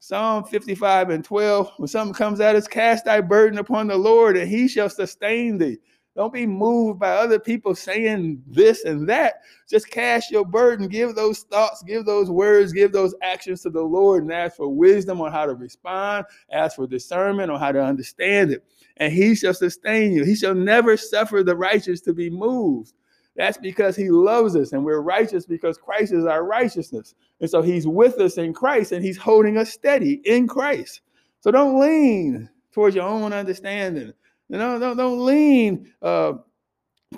Psalm 0.08 0.44
55 0.44 1.10
and 1.10 1.26
12, 1.26 1.72
when 1.78 1.88
something 1.88 2.14
comes 2.14 2.40
at 2.40 2.56
us, 2.56 2.68
cast 2.68 3.06
thy 3.06 3.20
burden 3.20 3.58
upon 3.58 3.88
the 3.88 3.98
Lord, 3.98 4.38
and 4.38 4.48
he 4.48 4.68
shall 4.68 4.88
sustain 4.88 5.58
thee. 5.58 5.80
Don't 6.16 6.32
be 6.32 6.46
moved 6.46 7.00
by 7.00 7.10
other 7.10 7.40
people 7.40 7.74
saying 7.74 8.44
this 8.46 8.86
and 8.86 9.10
that. 9.10 9.42
Just 9.68 9.90
cast 9.90 10.30
your 10.30 10.46
burden, 10.46 10.88
give 10.88 11.16
those 11.16 11.40
thoughts, 11.40 11.82
give 11.82 12.06
those 12.06 12.30
words, 12.30 12.72
give 12.72 12.92
those 12.92 13.16
actions 13.24 13.64
to 13.64 13.72
the 13.72 13.82
Lord, 13.82 14.22
and 14.22 14.32
ask 14.32 14.58
for 14.58 14.70
wisdom 14.70 15.22
on 15.22 15.32
how 15.32 15.48
to 15.48 15.56
respond, 15.56 16.28
ask 16.52 16.76
for 16.76 16.86
discernment 16.86 17.50
on 17.50 17.60
how 17.60 17.72
to 17.72 17.84
understand 17.84 18.52
it. 18.52 18.64
And 18.98 19.12
he 19.12 19.34
shall 19.34 19.56
sustain 19.56 20.12
you. 20.12 20.24
He 20.24 20.36
shall 20.36 20.54
never 20.54 20.98
suffer 20.98 21.42
the 21.42 21.56
righteous 21.56 22.00
to 22.02 22.14
be 22.14 22.30
moved. 22.30 22.94
That's 23.36 23.58
because 23.58 23.96
he 23.96 24.10
loves 24.10 24.56
us 24.56 24.72
and 24.72 24.84
we're 24.84 25.01
righteous 25.01 25.46
because 25.46 25.77
Christ 25.77 26.13
is 26.13 26.25
our 26.25 26.46
righteousness. 26.46 27.15
And 27.42 27.50
so 27.50 27.62
he's 27.62 27.86
with 27.86 28.20
us 28.20 28.38
in 28.38 28.54
Christ 28.54 28.92
and 28.92 29.04
he's 29.04 29.18
holding 29.18 29.58
us 29.58 29.72
steady 29.72 30.22
in 30.25 30.48
Christ. 30.48 31.01
So 31.42 31.51
don't 31.51 31.80
lean 31.80 32.50
towards 32.72 32.96
your 32.96 33.06
own 33.06 33.34
understanding. 33.34 34.13
You 34.50 34.58
know, 34.58 34.80
don't, 34.80 34.96
don't 34.96 35.25
lean 35.25 35.92
uh, 36.01 36.34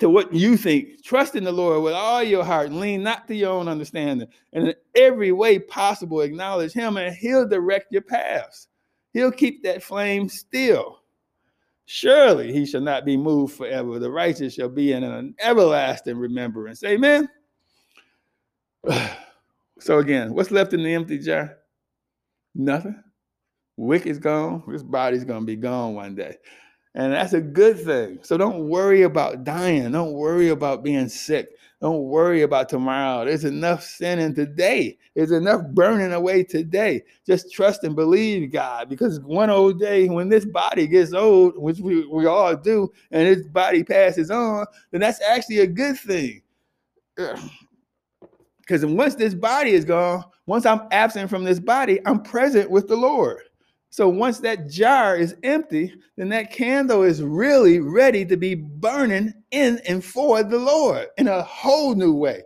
to 0.00 0.08
what 0.08 0.32
you 0.32 0.56
think. 0.56 1.04
Trust 1.04 1.36
in 1.36 1.44
the 1.44 1.52
Lord 1.52 1.82
with 1.82 1.94
all 1.94 2.22
your 2.22 2.44
heart. 2.44 2.72
Lean 2.72 3.02
not 3.02 3.28
to 3.28 3.34
your 3.36 3.52
own 3.52 3.68
understanding. 3.68 4.28
And 4.52 4.68
in 4.68 4.74
every 4.96 5.30
way 5.30 5.58
possible, 5.60 6.22
acknowledge 6.22 6.72
him 6.72 6.96
and 6.96 7.14
he'll 7.14 7.48
direct 7.48 7.92
your 7.92 8.02
paths. 8.02 8.66
He'll 9.12 9.32
keep 9.32 9.62
that 9.62 9.82
flame 9.82 10.28
still. 10.28 11.00
Surely 11.90 12.52
he 12.52 12.66
shall 12.66 12.82
not 12.82 13.06
be 13.06 13.16
moved 13.16 13.54
forever. 13.54 13.98
The 13.98 14.10
righteous 14.10 14.52
shall 14.52 14.68
be 14.68 14.92
in 14.92 15.02
an 15.02 15.34
everlasting 15.40 16.18
remembrance. 16.18 16.84
Amen. 16.84 17.28
So 19.80 20.00
again, 20.00 20.34
what's 20.34 20.50
left 20.50 20.72
in 20.72 20.82
the 20.82 20.92
empty 20.92 21.20
jar? 21.20 21.56
Nothing. 22.52 23.00
Wick 23.76 24.06
is 24.06 24.18
gone. 24.18 24.64
This 24.66 24.82
body's 24.82 25.22
gonna 25.22 25.44
be 25.46 25.54
gone 25.54 25.94
one 25.94 26.16
day. 26.16 26.34
And 26.98 27.12
that's 27.12 27.32
a 27.32 27.40
good 27.40 27.78
thing. 27.78 28.18
So 28.22 28.36
don't 28.36 28.68
worry 28.68 29.02
about 29.02 29.44
dying. 29.44 29.92
Don't 29.92 30.14
worry 30.14 30.48
about 30.48 30.82
being 30.82 31.08
sick. 31.08 31.50
Don't 31.80 32.02
worry 32.02 32.42
about 32.42 32.68
tomorrow. 32.68 33.24
There's 33.24 33.44
enough 33.44 33.84
sin 33.84 34.18
in 34.18 34.34
today. 34.34 34.98
There's 35.14 35.30
enough 35.30 35.62
burning 35.74 36.12
away 36.12 36.42
today. 36.42 37.04
Just 37.24 37.52
trust 37.52 37.84
and 37.84 37.94
believe 37.94 38.50
God 38.50 38.88
because 38.88 39.20
one 39.20 39.48
old 39.48 39.78
day 39.78 40.08
when 40.08 40.28
this 40.28 40.44
body 40.44 40.88
gets 40.88 41.12
old, 41.12 41.56
which 41.56 41.78
we, 41.78 42.04
we 42.08 42.26
all 42.26 42.56
do, 42.56 42.92
and 43.12 43.28
this 43.28 43.46
body 43.46 43.84
passes 43.84 44.32
on, 44.32 44.66
then 44.90 45.00
that's 45.00 45.20
actually 45.20 45.60
a 45.60 45.68
good 45.68 45.96
thing. 46.00 46.42
Because 48.60 48.84
once 48.84 49.14
this 49.14 49.34
body 49.34 49.70
is 49.70 49.84
gone, 49.84 50.24
once 50.46 50.66
I'm 50.66 50.88
absent 50.90 51.30
from 51.30 51.44
this 51.44 51.60
body, 51.60 52.00
I'm 52.06 52.22
present 52.24 52.68
with 52.68 52.88
the 52.88 52.96
Lord. 52.96 53.42
So 53.90 54.08
once 54.08 54.38
that 54.40 54.68
jar 54.68 55.16
is 55.16 55.34
empty, 55.42 55.94
then 56.16 56.28
that 56.28 56.52
candle 56.52 57.02
is 57.02 57.22
really 57.22 57.80
ready 57.80 58.24
to 58.26 58.36
be 58.36 58.54
burning 58.54 59.32
in 59.50 59.80
and 59.88 60.04
for 60.04 60.42
the 60.42 60.58
Lord 60.58 61.06
in 61.16 61.26
a 61.26 61.42
whole 61.42 61.94
new 61.94 62.12
way. 62.12 62.42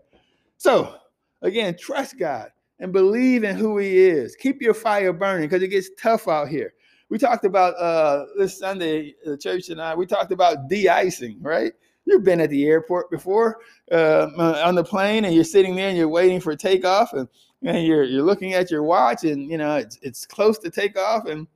So 0.57 0.95
again, 1.43 1.77
trust 1.79 2.19
God 2.19 2.51
and 2.79 2.93
believe 2.93 3.45
in 3.45 3.57
who 3.57 3.79
He 3.79 3.99
is. 3.99 4.37
Keep 4.37 4.63
your 4.63 4.75
fire 4.75 5.13
burning 5.13 5.49
because 5.49 5.63
it 5.63 5.69
gets 5.69 5.91
tough 6.01 6.29
out 6.29 6.49
here. 6.49 6.75
We 7.09 7.19
talked 7.19 7.45
about 7.45 7.75
uh, 7.75 8.25
this 8.39 8.59
Sunday, 8.59 9.15
the 9.25 9.37
church 9.37 9.69
and 9.69 9.83
I, 9.83 9.95
we 9.95 10.07
talked 10.07 10.33
about 10.33 10.69
de 10.69 10.89
icing, 10.89 11.39
right? 11.43 11.73
You've 12.05 12.25
been 12.25 12.41
at 12.41 12.51
the 12.51 12.67
airport 12.67 13.11
before 13.11 13.59
uh, 13.91 14.29
on 14.65 14.75
the 14.75 14.85
plane 14.85 15.25
and 15.25 15.35
you're 15.35 15.45
sitting 15.45 15.77
there 15.77 15.89
and 15.89 15.97
you're 15.97 16.09
waiting 16.09 16.41
for 16.41 16.57
takeoff 16.57 17.13
and 17.13 17.29
and 17.65 17.87
you're 17.87 18.05
you're 18.05 18.23
looking 18.23 18.55
at 18.55 18.71
your 18.71 18.83
watch 18.83 19.25
and 19.25 19.51
you 19.51 19.59
know 19.59 19.77
it's 19.77 19.99
it's 20.03 20.27
close 20.27 20.59
to 20.59 20.71
takeoff 20.71 21.27
and 21.27 21.47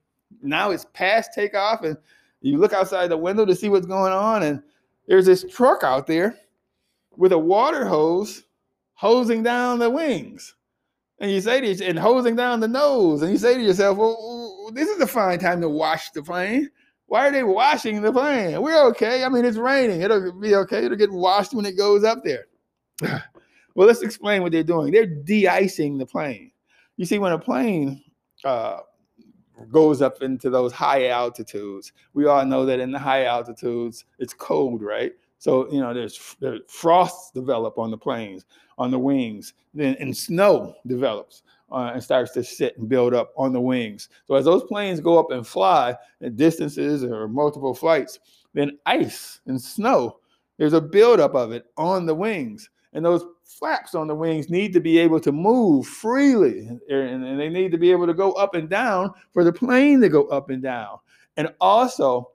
now 0.43 0.71
it's 0.71 0.87
past 0.93 1.33
takeoff 1.35 1.83
and 1.83 1.97
you 2.41 2.59
look 2.59 2.73
outside 2.73 3.09
the 3.09 3.17
window 3.17 3.45
to 3.45 3.55
see 3.55 3.69
what's 3.69 3.87
going 3.87 4.13
on 4.13 4.43
and 4.43 4.63
there's 5.09 5.27
this 5.27 5.45
truck 5.51 5.83
out 5.83 6.07
there 6.07 6.37
with 7.17 7.33
a 7.33 7.39
water 7.39 7.85
hose 7.85 8.45
hosing 8.95 9.43
down 9.43 9.79
the 9.79 9.91
wings. 9.91 10.55
And 11.19 11.31
you 11.31 11.41
say 11.41 11.61
to 11.61 11.67
yourself, 11.67 11.89
and 11.89 11.99
hosing 11.99 12.37
down 12.37 12.61
the 12.61 12.69
nose 12.69 13.23
and 13.23 13.31
you 13.31 13.39
say 13.39 13.55
to 13.55 13.63
yourself 13.63 13.97
well 13.97 14.71
this 14.75 14.89
is 14.89 15.01
a 15.01 15.07
fine 15.07 15.39
time 15.39 15.61
to 15.61 15.69
wash 15.69 16.11
the 16.11 16.23
plane. 16.23 16.71
Why 17.07 17.29
are 17.29 17.33
they 17.33 17.45
washing 17.45 18.03
the 18.03 18.13
plane? 18.13 18.61
We're 18.61 18.85
okay. 18.89 19.25
I 19.25 19.29
mean 19.29 19.45
it's 19.45 19.57
raining. 19.57 20.03
It'll 20.03 20.33
be 20.33 20.55
okay. 20.57 20.85
It'll 20.85 20.97
get 20.97 21.13
washed 21.13 21.55
when 21.55 21.67
it 21.67 21.77
goes 21.77 22.05
up 22.05 22.23
there 22.23 22.47
Well, 23.77 23.87
let's 23.87 24.01
explain 24.01 24.43
what 24.43 24.53
they're 24.53 24.63
doing. 24.63 24.91
They're 24.91 25.05
de-icing 25.05 25.99
the 25.99 26.07
plane. 26.07 26.51
You 26.97 27.05
see, 27.05 27.19
when 27.19 27.33
a 27.33 27.39
plane 27.39 28.03
uh, 28.43 28.79
goes 29.71 30.01
up 30.01 30.23
into 30.23 30.49
those 30.49 30.73
high 30.73 31.09
altitudes, 31.09 31.93
we 32.15 32.27
all 32.27 32.47
know 32.47 32.65
that 32.65 32.81
in 32.81 32.91
the 32.91 32.99
high 32.99 33.27
altitudes 33.27 34.07
it's 34.19 34.33
cold, 34.33 34.83
right? 34.83 35.13
So 35.39 35.71
you 35.71 35.81
know, 35.81 35.93
there's, 35.93 36.37
there's 36.41 36.63
frost 36.69 37.35
develop 37.35 37.77
on 37.77 37.91
the 37.91 37.99
planes, 37.99 38.47
on 38.79 38.91
the 38.91 38.99
wings, 38.99 39.53
then 39.75 39.95
and 40.01 40.17
snow 40.17 40.75
develops. 40.87 41.43
Uh, 41.73 41.91
and 41.93 42.03
starts 42.03 42.31
to 42.31 42.45
sit 42.45 42.79
and 42.79 42.89
build 42.89 43.13
up 43.13 43.33
on 43.37 43.53
the 43.53 43.61
wings. 43.61 44.09
So 44.29 44.37
as 44.37 44.45
those 44.45 44.63
planes 44.63 45.01
go 45.01 45.19
up 45.19 45.33
and 45.33 45.45
fly 45.45 45.97
at 46.23 46.37
distances 46.37 47.03
or 47.03 47.27
multiple 47.27 47.75
flights, 47.75 48.21
then 48.55 48.79
ice 48.87 49.41
and 49.47 49.61
snow, 49.61 50.21
there's 50.59 50.75
a 50.75 50.81
buildup 50.81 51.35
of 51.35 51.51
it 51.51 51.67
on 51.77 52.07
the 52.07 52.15
wings. 52.15 52.71
And 52.93 53.05
those 53.05 53.25
flaps 53.45 53.95
on 53.95 54.07
the 54.07 54.15
wings 54.15 54.49
need 54.49 54.73
to 54.73 54.81
be 54.81 54.99
able 54.99 55.21
to 55.21 55.33
move 55.33 55.87
freely 55.87 56.67
and, 56.89 57.25
and 57.25 57.39
they 57.39 57.49
need 57.49 57.71
to 57.73 57.79
be 57.79 57.91
able 57.91 58.07
to 58.07 58.15
go 58.15 58.33
up 58.33 58.55
and 58.55 58.69
down 58.69 59.13
for 59.33 59.45
the 59.45 59.53
plane 59.53 60.01
to 60.01 60.09
go 60.09 60.25
up 60.29 60.51
and 60.51 60.63
down. 60.63 60.99
And 61.37 61.53
also, 61.61 62.31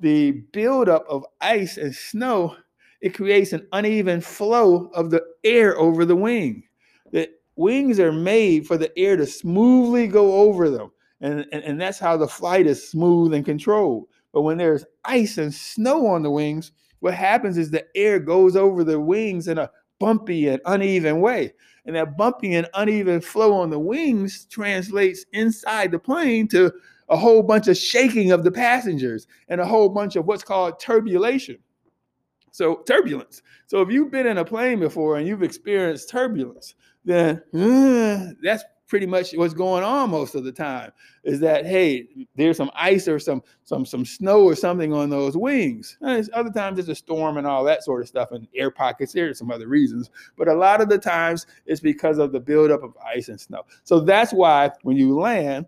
the 0.00 0.32
buildup 0.52 1.06
of 1.08 1.24
ice 1.40 1.76
and 1.76 1.94
snow, 1.94 2.56
it 3.00 3.14
creates 3.14 3.52
an 3.52 3.66
uneven 3.72 4.20
flow 4.20 4.90
of 4.94 5.10
the 5.10 5.24
air 5.44 5.78
over 5.78 6.04
the 6.04 6.16
wing. 6.16 6.64
The 7.12 7.30
wings 7.56 8.00
are 8.00 8.12
made 8.12 8.66
for 8.66 8.76
the 8.76 8.96
air 8.98 9.16
to 9.16 9.26
smoothly 9.26 10.08
go 10.08 10.34
over 10.34 10.68
them. 10.68 10.90
And, 11.20 11.46
and, 11.52 11.64
and 11.64 11.80
that's 11.80 11.98
how 11.98 12.16
the 12.16 12.28
flight 12.28 12.66
is 12.66 12.86
smooth 12.86 13.32
and 13.32 13.44
controlled. 13.44 14.08
But 14.32 14.42
when 14.42 14.58
there's 14.58 14.84
ice 15.04 15.38
and 15.38 15.54
snow 15.54 16.06
on 16.06 16.22
the 16.22 16.30
wings, 16.30 16.72
what 17.00 17.14
happens 17.14 17.56
is 17.56 17.70
the 17.70 17.86
air 17.96 18.18
goes 18.18 18.56
over 18.56 18.82
the 18.82 18.98
wings 18.98 19.48
in 19.48 19.58
a 19.58 19.70
bumpy 19.98 20.48
and 20.48 20.60
uneven 20.66 21.20
way. 21.20 21.52
And 21.86 21.96
that 21.96 22.16
bumpy 22.16 22.54
and 22.54 22.68
uneven 22.74 23.20
flow 23.20 23.54
on 23.54 23.70
the 23.70 23.78
wings 23.78 24.46
translates 24.46 25.24
inside 25.32 25.90
the 25.90 25.98
plane 25.98 26.48
to 26.48 26.72
a 27.08 27.16
whole 27.16 27.42
bunch 27.42 27.68
of 27.68 27.76
shaking 27.76 28.32
of 28.32 28.44
the 28.44 28.50
passengers 28.50 29.26
and 29.48 29.60
a 29.60 29.66
whole 29.66 29.88
bunch 29.88 30.16
of 30.16 30.26
what's 30.26 30.42
called 30.42 30.80
turbulation. 30.80 31.58
So, 32.50 32.76
turbulence. 32.86 33.42
So, 33.66 33.82
if 33.82 33.90
you've 33.90 34.10
been 34.10 34.26
in 34.26 34.38
a 34.38 34.44
plane 34.44 34.78
before 34.78 35.16
and 35.16 35.26
you've 35.26 35.42
experienced 35.42 36.08
turbulence, 36.08 36.74
then 37.04 37.42
uh, 37.52 38.32
that's 38.42 38.64
pretty 38.86 39.06
much 39.06 39.32
what's 39.32 39.54
going 39.54 39.82
on 39.82 40.10
most 40.10 40.34
of 40.34 40.44
the 40.44 40.52
time 40.52 40.92
is 41.24 41.40
that 41.40 41.64
hey 41.64 42.06
there's 42.36 42.56
some 42.56 42.70
ice 42.74 43.08
or 43.08 43.18
some 43.18 43.42
some 43.64 43.86
some 43.86 44.04
snow 44.04 44.42
or 44.42 44.54
something 44.54 44.92
on 44.92 45.08
those 45.08 45.36
wings. 45.36 45.96
And 46.02 46.28
other 46.30 46.50
times 46.50 46.78
it's 46.78 46.88
a 46.88 46.94
storm 46.94 47.36
and 47.36 47.46
all 47.46 47.64
that 47.64 47.82
sort 47.82 48.02
of 48.02 48.08
stuff 48.08 48.32
and 48.32 48.46
air 48.54 48.70
pockets 48.70 49.12
there's 49.12 49.38
some 49.38 49.50
other 49.50 49.68
reasons. 49.68 50.10
But 50.36 50.48
a 50.48 50.54
lot 50.54 50.80
of 50.80 50.88
the 50.88 50.98
times 50.98 51.46
it's 51.66 51.80
because 51.80 52.18
of 52.18 52.32
the 52.32 52.40
buildup 52.40 52.82
of 52.82 52.94
ice 53.04 53.28
and 53.28 53.40
snow. 53.40 53.64
So 53.84 54.00
that's 54.00 54.32
why 54.32 54.70
when 54.82 54.96
you 54.96 55.18
land 55.18 55.66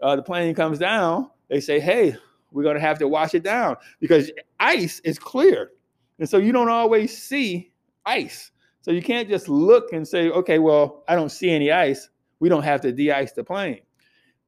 uh, 0.00 0.16
the 0.16 0.22
plane 0.22 0.54
comes 0.54 0.78
down 0.78 1.30
they 1.48 1.60
say 1.60 1.80
hey 1.80 2.16
we're 2.52 2.62
going 2.62 2.76
to 2.76 2.80
have 2.80 2.98
to 2.98 3.08
wash 3.08 3.34
it 3.34 3.42
down 3.42 3.76
because 4.00 4.30
ice 4.60 5.00
is 5.00 5.18
clear. 5.18 5.72
And 6.18 6.28
so 6.28 6.38
you 6.38 6.52
don't 6.52 6.70
always 6.70 7.16
see 7.16 7.72
ice. 8.06 8.50
So 8.80 8.90
you 8.90 9.02
can't 9.02 9.28
just 9.28 9.48
look 9.48 9.92
and 9.92 10.06
say 10.06 10.30
okay 10.30 10.58
well 10.58 11.04
i 11.08 11.14
don't 11.14 11.30
see 11.30 11.50
any 11.50 11.70
ice 11.70 12.08
we 12.40 12.48
don't 12.48 12.62
have 12.62 12.80
to 12.82 12.92
de-ice 12.92 13.32
the 13.32 13.44
plane. 13.44 13.80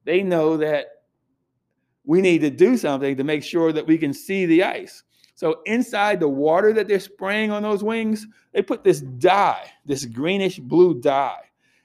They 0.05 0.23
know 0.23 0.57
that 0.57 0.87
we 2.05 2.21
need 2.21 2.41
to 2.41 2.51
do 2.51 2.77
something 2.77 3.17
to 3.17 3.25
make 3.25 3.43
sure 3.43 3.73
that 3.73 3.87
we 3.87 3.99
can 3.99 4.13
see 4.13 4.47
the 4.47 4.65
ice. 4.65 5.03
So 5.35 5.61
inside 5.65 6.21
the 6.21 6.29
water 6.29 6.73
that 6.73 6.89
they're 6.89 7.01
spraying 7.01 7.51
on 7.51 7.63
those 7.63 7.83
wings, 7.83 8.27
they 8.53 8.63
put 8.63 8.85
this 8.85 9.01
dye, 9.01 9.71
this 9.87 10.05
greenish 10.05 10.59
blue 10.59 11.01
dye. 11.01 11.41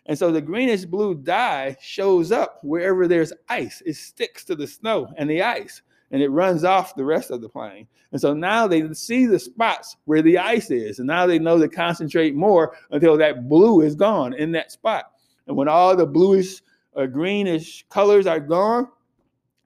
And 0.08 0.18
so 0.18 0.32
the 0.32 0.42
greenish 0.42 0.86
blue 0.86 1.16
dye 1.16 1.78
shows 1.82 2.32
up 2.32 2.60
wherever 2.64 3.08
there's 3.08 3.34
ice. 3.50 3.82
It 3.86 3.96
sticks 3.96 4.44
to 4.46 4.56
the 4.56 4.68
snow 4.68 5.12
and 5.18 5.30
the 5.30 5.42
ice 5.42 5.82
and 6.12 6.22
it 6.22 6.30
runs 6.30 6.64
off 6.64 6.96
the 6.96 7.06
rest 7.06 7.32
of 7.32 7.42
the 7.42 7.50
plane. 7.50 7.88
And 8.12 8.22
so 8.22 8.34
now 8.34 8.68
they 8.68 8.94
see 8.94 9.26
the 9.26 9.40
spots 9.40 9.98
where 10.06 10.22
the 10.22 10.38
ice 10.38 10.70
is. 10.70 11.00
And 11.00 11.08
now 11.08 11.26
they 11.26 11.40
know 11.40 11.60
to 11.60 11.68
concentrate 11.68 12.36
more 12.36 12.78
until 12.92 13.18
that 13.18 13.50
blue 13.50 13.82
is 13.82 13.96
gone 13.96 14.34
in 14.34 14.52
that 14.54 14.72
spot. 14.72 15.12
And 15.48 15.56
when 15.56 15.68
all 15.68 15.96
the 15.96 16.06
bluish 16.06 16.62
or 16.94 17.08
greenish 17.08 17.86
colors 17.90 18.28
are 18.28 18.40
gone, 18.40 18.88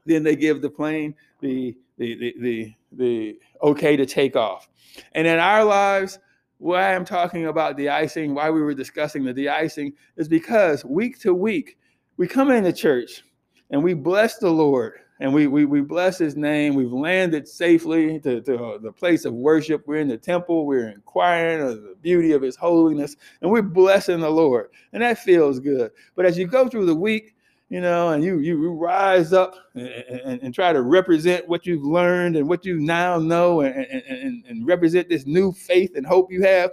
then 0.06 0.24
they 0.24 0.36
give 0.36 0.62
the 0.62 0.70
plane 0.70 1.16
the, 1.42 1.76
the, 1.98 2.16
the, 2.16 2.36
the, 2.40 2.76
the 2.94 3.40
okay 3.62 3.96
to 3.96 4.06
take 4.06 4.36
off. 4.36 4.70
And 5.14 5.28
in 5.28 5.40
our 5.40 5.64
lives, 5.64 6.20
why 6.58 6.94
I'm 6.94 7.06
talking 7.06 7.48
about 7.48 7.78
de-icing, 7.78 8.34
why 8.34 8.50
we 8.50 8.62
were 8.62 8.74
discussing 8.74 9.24
the 9.24 9.34
de-icing, 9.34 9.94
is 10.18 10.28
because 10.28 10.84
week 10.84 11.20
to 11.20 11.34
week, 11.34 11.78
we 12.18 12.28
come 12.28 12.52
into 12.52 12.74
church 12.74 13.24
and 13.70 13.82
we 13.84 13.94
bless 13.94 14.38
the 14.38 14.50
Lord 14.50 15.00
and 15.20 15.34
we, 15.34 15.48
we, 15.48 15.66
we 15.66 15.82
bless 15.82 16.18
his 16.18 16.38
name. 16.38 16.76
We've 16.76 16.94
landed 16.94 17.48
safely 17.48 18.20
to, 18.22 18.42
to 18.42 18.64
uh, 18.64 18.78
the 18.78 18.92
place 18.92 19.26
of 19.26 19.34
worship. 19.34 19.84
We're 19.86 20.00
in 20.00 20.08
the 20.08 20.18
temple. 20.18 20.66
We're 20.66 20.90
inquiring 20.90 21.62
of 21.62 21.84
the 21.84 21.96
beauty 22.02 22.32
of 22.32 22.42
his 22.42 22.56
holiness, 22.56 23.18
and 23.42 23.52
we're 23.52 23.62
blessing 23.62 24.22
the 24.22 24.30
Lord. 24.30 24.70
And 24.94 25.04
that 25.04 25.20
feels 25.20 25.60
good. 25.60 25.92
But 26.16 26.26
as 26.26 26.38
you 26.38 26.48
go 26.48 26.70
through 26.70 26.86
the 26.86 26.96
week, 26.96 27.36
you 27.68 27.82
know, 27.82 28.10
and 28.10 28.24
you 28.24 28.40
you 28.40 28.72
rise 28.72 29.32
up 29.32 29.54
and, 29.76 29.88
and, 29.88 30.42
and, 30.42 30.56
try 30.56 30.74
to 30.74 30.82
represent 30.82 31.48
what 31.48 31.68
you've 31.68 31.84
learned 31.84 32.36
and 32.36 32.50
what 32.50 32.66
you 32.66 32.80
now 32.80 33.20
know 33.20 33.62
and, 33.62 33.76
and, 33.76 34.44
and 34.48 34.66
represent 34.66 35.08
this 35.08 35.28
new 35.28 35.52
faith 35.52 35.92
and 35.96 36.04
hope 36.04 36.32
you 36.32 36.42
have. 36.42 36.72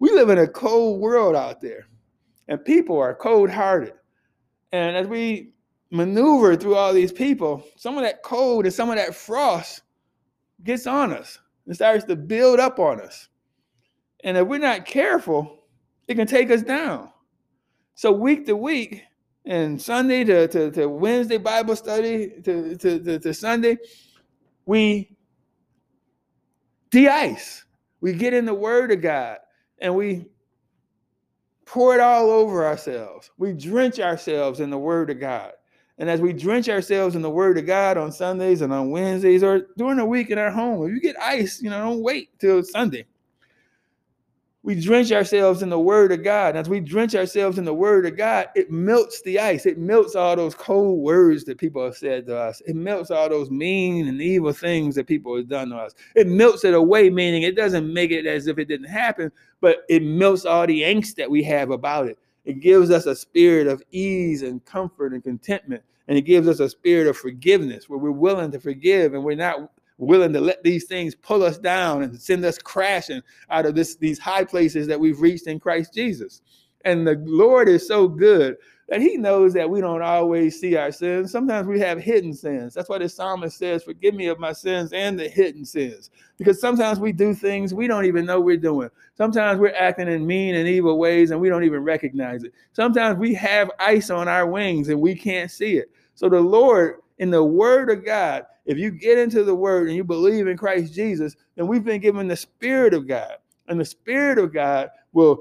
We 0.00 0.10
live 0.10 0.28
in 0.28 0.36
a 0.36 0.46
cold 0.46 1.00
world 1.00 1.34
out 1.34 1.62
there, 1.62 1.86
and 2.48 2.62
people 2.62 2.98
are 2.98 3.14
cold 3.14 3.48
hearted. 3.48 3.94
And 4.72 4.94
as 4.94 5.06
we 5.06 5.53
maneuver 5.94 6.56
through 6.56 6.74
all 6.74 6.92
these 6.92 7.12
people, 7.12 7.64
some 7.76 7.96
of 7.96 8.02
that 8.02 8.22
cold 8.24 8.64
and 8.64 8.74
some 8.74 8.90
of 8.90 8.96
that 8.96 9.14
frost 9.14 9.82
gets 10.64 10.88
on 10.88 11.12
us 11.12 11.38
and 11.66 11.74
starts 11.74 12.04
to 12.04 12.16
build 12.16 12.58
up 12.58 12.80
on 12.80 13.00
us. 13.00 13.28
And 14.24 14.36
if 14.36 14.46
we're 14.46 14.58
not 14.58 14.86
careful, 14.86 15.64
it 16.08 16.16
can 16.16 16.26
take 16.26 16.50
us 16.50 16.62
down. 16.62 17.10
So 17.94 18.10
week 18.10 18.44
to 18.46 18.56
week, 18.56 19.04
and 19.46 19.80
Sunday 19.80 20.24
to, 20.24 20.48
to, 20.48 20.70
to 20.72 20.88
Wednesday 20.88 21.38
Bible 21.38 21.76
study 21.76 22.30
to, 22.42 22.76
to, 22.76 22.98
to, 22.98 23.18
to 23.18 23.34
Sunday, 23.34 23.76
we 24.66 25.16
de-ice. 26.90 27.64
We 28.00 28.14
get 28.14 28.34
in 28.34 28.46
the 28.46 28.54
Word 28.54 28.90
of 28.90 29.00
God 29.00 29.38
and 29.78 29.94
we 29.94 30.26
pour 31.66 31.94
it 31.94 32.00
all 32.00 32.30
over 32.30 32.64
ourselves. 32.64 33.30
We 33.36 33.52
drench 33.52 34.00
ourselves 34.00 34.60
in 34.60 34.70
the 34.70 34.78
Word 34.78 35.10
of 35.10 35.20
God 35.20 35.52
And 35.98 36.10
as 36.10 36.20
we 36.20 36.32
drench 36.32 36.68
ourselves 36.68 37.14
in 37.14 37.22
the 37.22 37.30
word 37.30 37.56
of 37.56 37.66
God 37.66 37.96
on 37.96 38.10
Sundays 38.10 38.62
and 38.62 38.72
on 38.72 38.90
Wednesdays 38.90 39.42
or 39.42 39.68
during 39.76 39.98
the 39.98 40.04
week 40.04 40.30
in 40.30 40.38
our 40.38 40.50
home, 40.50 40.84
if 40.86 40.92
you 40.92 41.00
get 41.00 41.18
ice, 41.20 41.62
you 41.62 41.70
know, 41.70 41.78
don't 41.78 42.02
wait 42.02 42.36
till 42.38 42.62
Sunday 42.62 43.06
we 44.64 44.74
drench 44.74 45.12
ourselves 45.12 45.62
in 45.62 45.68
the 45.68 45.78
word 45.78 46.10
of 46.10 46.24
God. 46.24 46.50
And 46.50 46.58
as 46.58 46.70
we 46.70 46.80
drench 46.80 47.14
ourselves 47.14 47.58
in 47.58 47.66
the 47.66 47.74
word 47.74 48.06
of 48.06 48.16
God, 48.16 48.48
it 48.54 48.70
melts 48.70 49.20
the 49.20 49.38
ice. 49.38 49.66
It 49.66 49.76
melts 49.76 50.16
all 50.16 50.34
those 50.34 50.54
cold 50.54 51.00
words 51.00 51.44
that 51.44 51.58
people 51.58 51.84
have 51.84 51.96
said 51.96 52.26
to 52.26 52.38
us. 52.38 52.62
It 52.66 52.74
melts 52.74 53.10
all 53.10 53.28
those 53.28 53.50
mean 53.50 54.08
and 54.08 54.22
evil 54.22 54.54
things 54.54 54.94
that 54.94 55.06
people 55.06 55.36
have 55.36 55.50
done 55.50 55.68
to 55.68 55.76
us. 55.76 55.92
It 56.16 56.28
melts 56.28 56.64
it 56.64 56.72
away, 56.72 57.10
meaning 57.10 57.42
it 57.42 57.56
doesn't 57.56 57.92
make 57.92 58.10
it 58.10 58.24
as 58.24 58.46
if 58.46 58.58
it 58.58 58.64
didn't 58.64 58.88
happen, 58.88 59.30
but 59.60 59.84
it 59.90 60.02
melts 60.02 60.46
all 60.46 60.66
the 60.66 60.80
angst 60.80 61.16
that 61.16 61.30
we 61.30 61.42
have 61.42 61.70
about 61.70 62.06
it. 62.06 62.18
It 62.44 62.60
gives 62.60 62.90
us 62.90 63.06
a 63.06 63.16
spirit 63.16 63.66
of 63.66 63.82
ease 63.90 64.42
and 64.42 64.64
comfort 64.64 65.12
and 65.12 65.22
contentment. 65.22 65.82
And 66.08 66.18
it 66.18 66.22
gives 66.22 66.48
us 66.48 66.60
a 66.60 66.68
spirit 66.68 67.06
of 67.06 67.16
forgiveness 67.16 67.88
where 67.88 67.98
we're 67.98 68.10
willing 68.10 68.50
to 68.52 68.60
forgive 68.60 69.14
and 69.14 69.24
we're 69.24 69.36
not 69.36 69.70
willing 69.96 70.32
to 70.32 70.40
let 70.40 70.62
these 70.62 70.84
things 70.84 71.14
pull 71.14 71.42
us 71.42 71.56
down 71.56 72.02
and 72.02 72.20
send 72.20 72.44
us 72.44 72.58
crashing 72.58 73.22
out 73.50 73.64
of 73.64 73.74
this 73.74 73.96
these 73.96 74.18
high 74.18 74.44
places 74.44 74.86
that 74.86 74.98
we've 75.00 75.20
reached 75.20 75.46
in 75.46 75.58
Christ 75.58 75.94
Jesus. 75.94 76.42
And 76.84 77.06
the 77.06 77.22
Lord 77.24 77.68
is 77.68 77.86
so 77.86 78.06
good 78.06 78.56
he 79.02 79.16
knows 79.16 79.52
that 79.54 79.68
we 79.68 79.80
don't 79.80 80.02
always 80.02 80.60
see 80.60 80.76
our 80.76 80.92
sins. 80.92 81.32
Sometimes 81.32 81.66
we 81.66 81.80
have 81.80 81.98
hidden 81.98 82.34
sins. 82.34 82.74
That's 82.74 82.88
why 82.88 82.98
the 82.98 83.08
psalmist 83.08 83.58
says, 83.58 83.82
Forgive 83.82 84.14
me 84.14 84.26
of 84.26 84.38
my 84.38 84.52
sins 84.52 84.92
and 84.92 85.18
the 85.18 85.28
hidden 85.28 85.64
sins. 85.64 86.10
Because 86.36 86.60
sometimes 86.60 87.00
we 87.00 87.12
do 87.12 87.34
things 87.34 87.72
we 87.72 87.86
don't 87.86 88.04
even 88.04 88.26
know 88.26 88.40
we're 88.40 88.56
doing. 88.56 88.90
Sometimes 89.16 89.58
we're 89.58 89.74
acting 89.74 90.08
in 90.08 90.26
mean 90.26 90.54
and 90.54 90.68
evil 90.68 90.98
ways 90.98 91.30
and 91.30 91.40
we 91.40 91.48
don't 91.48 91.64
even 91.64 91.82
recognize 91.82 92.44
it. 92.44 92.52
Sometimes 92.72 93.18
we 93.18 93.32
have 93.34 93.70
ice 93.78 94.10
on 94.10 94.28
our 94.28 94.46
wings 94.46 94.88
and 94.88 95.00
we 95.00 95.14
can't 95.14 95.50
see 95.50 95.76
it. 95.76 95.90
So 96.14 96.28
the 96.28 96.40
Lord, 96.40 97.00
in 97.18 97.30
the 97.30 97.42
word 97.42 97.90
of 97.90 98.04
God, 98.04 98.46
if 98.66 98.78
you 98.78 98.90
get 98.90 99.18
into 99.18 99.44
the 99.44 99.54
word 99.54 99.88
and 99.88 99.96
you 99.96 100.04
believe 100.04 100.46
in 100.46 100.56
Christ 100.56 100.94
Jesus, 100.94 101.36
then 101.56 101.66
we've 101.66 101.84
been 101.84 102.00
given 102.00 102.28
the 102.28 102.36
Spirit 102.36 102.94
of 102.94 103.06
God. 103.06 103.36
And 103.68 103.80
the 103.80 103.84
Spirit 103.84 104.38
of 104.38 104.52
God 104.52 104.90
will 105.12 105.38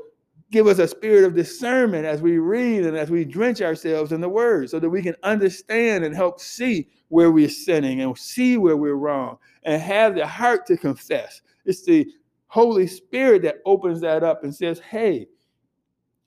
give 0.53 0.67
us 0.67 0.77
a 0.77 0.88
spirit 0.88 1.24
of 1.25 1.33
discernment 1.33 2.05
as 2.05 2.22
we 2.22 2.38
read 2.38 2.86
and 2.86 2.95
as 2.95 3.10
we 3.10 3.25
drench 3.25 3.60
ourselves 3.60 4.12
in 4.12 4.22
the 4.22 4.29
word 4.29 4.69
so 4.69 4.79
that 4.79 4.89
we 4.89 5.01
can 5.01 5.15
understand 5.24 6.05
and 6.05 6.15
help 6.15 6.39
see 6.39 6.88
where 7.10 7.31
we're 7.31 7.50
sinning 7.50 8.01
and 8.01 8.15
see 8.15 8.55
where 8.57 8.77
we're 8.77 8.93
wrong 8.93 9.39
and 9.63 9.81
have 9.81 10.13
the 10.13 10.25
heart 10.25 10.67
to 10.67 10.77
confess. 10.77 11.41
It's 11.65 11.83
the 11.83 12.07
Holy 12.48 12.86
Spirit 12.86 13.41
that 13.41 13.62
opens 13.65 14.00
that 14.01 14.24
up 14.24 14.43
and 14.43 14.53
says, 14.53 14.79
hey, 14.79 15.27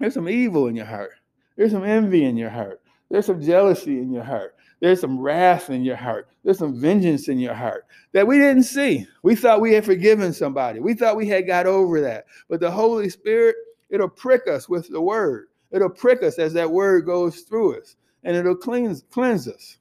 there's 0.01 0.15
some 0.15 0.29
evil 0.29 0.67
in 0.67 0.75
your 0.75 0.87
heart. 0.87 1.13
There's 1.57 1.71
some 1.71 1.85
envy 1.85 2.25
in 2.25 2.37
your 2.37 2.51
heart. 2.51 2.83
There's 3.09 3.27
some 3.27 3.41
jealousy 3.41 4.01
in 4.01 4.13
your 4.13 4.25
heart. 4.25 4.57
There's 4.81 5.01
some 5.01 5.21
wrath 5.21 5.71
in 5.71 5.85
your 5.85 5.97
heart. 5.97 6.29
There's 6.43 6.59
some 6.59 6.79
vengeance 6.81 7.29
in 7.29 7.39
your 7.39 7.55
heart 7.55 7.87
that 8.13 8.27
we 8.27 8.39
didn't 8.39 8.65
see. 8.65 9.07
We 9.23 9.37
thought 9.37 9.61
we 9.61 9.73
had 9.73 9.85
forgiven 9.85 10.33
somebody. 10.33 10.81
We 10.81 10.95
thought 10.95 11.17
we 11.17 11.29
had 11.29 11.47
got 11.47 11.67
over 11.67 12.01
that. 12.01 12.27
But 12.49 12.59
the 12.59 12.73
Holy 12.73 13.09
Spirit, 13.09 13.55
it'll 13.91 14.09
prick 14.09 14.47
us 14.49 14.69
with 14.69 14.89
the 14.89 15.01
word. 15.01 15.47
It'll 15.73 15.91
prick 15.91 16.23
us 16.23 16.39
as 16.39 16.53
that 16.55 16.71
word 16.71 17.07
goes 17.07 17.41
through 17.41 17.81
us, 17.81 17.97
and 18.25 18.37
it'll 18.37 18.57
cleanse 18.57 19.05
cleanse 19.11 19.49
us. 19.49 19.79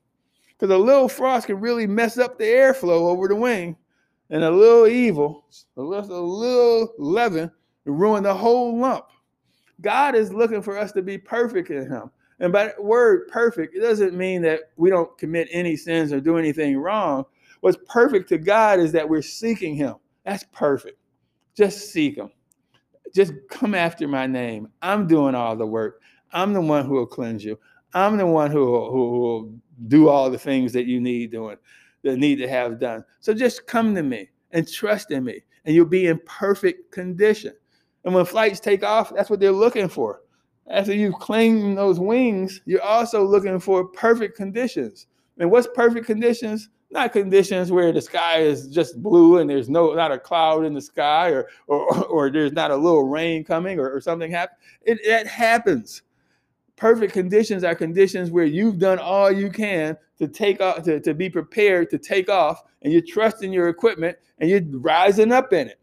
Because 0.49 0.73
a 0.73 0.77
little 0.77 1.09
frost 1.09 1.47
can 1.47 1.59
really 1.59 1.85
mess 1.87 2.17
up 2.17 2.37
the 2.37 2.45
airflow 2.45 3.09
over 3.09 3.27
the 3.27 3.35
wing, 3.35 3.75
and 4.29 4.43
a 4.43 4.49
little 4.49 4.87
evil, 4.87 5.45
a 5.77 5.81
little, 5.81 6.19
a 6.19 6.21
little 6.21 6.93
leaven, 6.97 7.51
ruin 7.85 8.23
the 8.23 8.33
whole 8.33 8.79
lump. 8.79 9.05
God 9.81 10.15
is 10.15 10.33
looking 10.33 10.61
for 10.61 10.77
us 10.77 10.91
to 10.93 11.01
be 11.01 11.17
perfect 11.17 11.69
in 11.69 11.89
Him. 11.89 12.09
And 12.39 12.51
by 12.51 12.73
word 12.79 13.27
perfect, 13.29 13.75
it 13.75 13.81
doesn't 13.81 14.13
mean 14.13 14.41
that 14.41 14.71
we 14.77 14.89
don't 14.89 15.17
commit 15.17 15.47
any 15.51 15.75
sins 15.75 16.11
or 16.11 16.19
do 16.19 16.37
anything 16.37 16.77
wrong. 16.77 17.25
What's 17.61 17.77
perfect 17.87 18.29
to 18.29 18.37
God 18.37 18.79
is 18.79 18.91
that 18.93 19.07
we're 19.07 19.21
seeking 19.21 19.75
Him. 19.75 19.95
That's 20.25 20.43
perfect. 20.51 20.97
Just 21.55 21.91
seek 21.91 22.17
Him. 22.17 22.31
Just 23.15 23.33
come 23.49 23.73
after 23.73 24.07
my 24.07 24.27
name. 24.27 24.67
I'm 24.81 25.07
doing 25.07 25.33
all 25.33 25.55
the 25.55 25.65
work. 25.65 26.01
I'm 26.33 26.53
the 26.53 26.61
one 26.61 26.85
who 26.85 26.93
will 26.93 27.07
cleanse 27.07 27.43
you. 27.43 27.57
I'm 27.93 28.17
the 28.17 28.27
one 28.27 28.51
who 28.51 28.65
will, 28.65 28.91
who 28.91 29.19
will 29.19 29.53
do 29.87 30.09
all 30.09 30.29
the 30.29 30.37
things 30.37 30.73
that 30.73 30.85
you 30.85 30.99
need 30.99 31.31
doing, 31.31 31.57
that 32.03 32.17
need 32.17 32.35
to 32.35 32.49
have 32.49 32.79
done. 32.79 33.05
So 33.21 33.33
just 33.33 33.65
come 33.67 33.95
to 33.95 34.03
me 34.03 34.29
and 34.51 34.71
trust 34.71 35.11
in 35.11 35.23
me, 35.23 35.41
and 35.63 35.73
you'll 35.73 35.85
be 35.85 36.07
in 36.07 36.19
perfect 36.25 36.91
condition. 36.91 37.53
And 38.03 38.13
when 38.13 38.25
flights 38.25 38.59
take 38.59 38.83
off, 38.83 39.13
that's 39.15 39.29
what 39.29 39.39
they're 39.39 39.51
looking 39.51 39.87
for 39.87 40.21
after 40.67 40.93
you've 40.93 41.15
claimed 41.15 41.77
those 41.77 41.99
wings, 41.99 42.61
you're 42.65 42.81
also 42.81 43.23
looking 43.23 43.59
for 43.59 43.85
perfect 43.85 44.35
conditions. 44.35 45.07
And 45.37 45.51
what's 45.51 45.67
perfect 45.75 46.07
conditions? 46.07 46.69
Not 46.95 47.11
conditions 47.11 47.73
where 47.73 47.91
the 47.91 48.01
sky 48.01 48.37
is 48.37 48.69
just 48.69 49.03
blue 49.03 49.39
and 49.39 49.49
there's 49.49 49.69
no 49.69 49.93
not 49.93 50.13
a 50.13 50.17
cloud 50.17 50.63
in 50.63 50.73
the 50.73 50.81
sky 50.81 51.27
or 51.27 51.49
or, 51.67 52.05
or 52.05 52.31
there's 52.31 52.53
not 52.53 52.71
a 52.71 52.75
little 52.75 53.03
rain 53.03 53.43
coming 53.43 53.79
or, 53.79 53.89
or 53.89 53.99
something 53.99 54.31
happen. 54.31 54.55
It 54.81 54.99
that 55.05 55.27
happens. 55.27 56.03
Perfect 56.77 57.11
conditions 57.11 57.65
are 57.65 57.75
conditions 57.75 58.31
where 58.31 58.45
you've 58.45 58.79
done 58.79 58.97
all 58.97 59.29
you 59.29 59.49
can 59.49 59.97
to 60.19 60.27
take 60.29 60.61
off 60.61 60.83
to, 60.83 61.01
to 61.01 61.13
be 61.13 61.29
prepared 61.29 61.89
to 61.89 61.97
take 61.97 62.29
off 62.29 62.63
and 62.81 62.93
you're 62.93 63.01
trusting 63.01 63.51
your 63.51 63.67
equipment 63.67 64.17
and 64.39 64.49
you're 64.49 64.61
rising 64.79 65.33
up 65.33 65.51
in 65.51 65.67
it. 65.67 65.81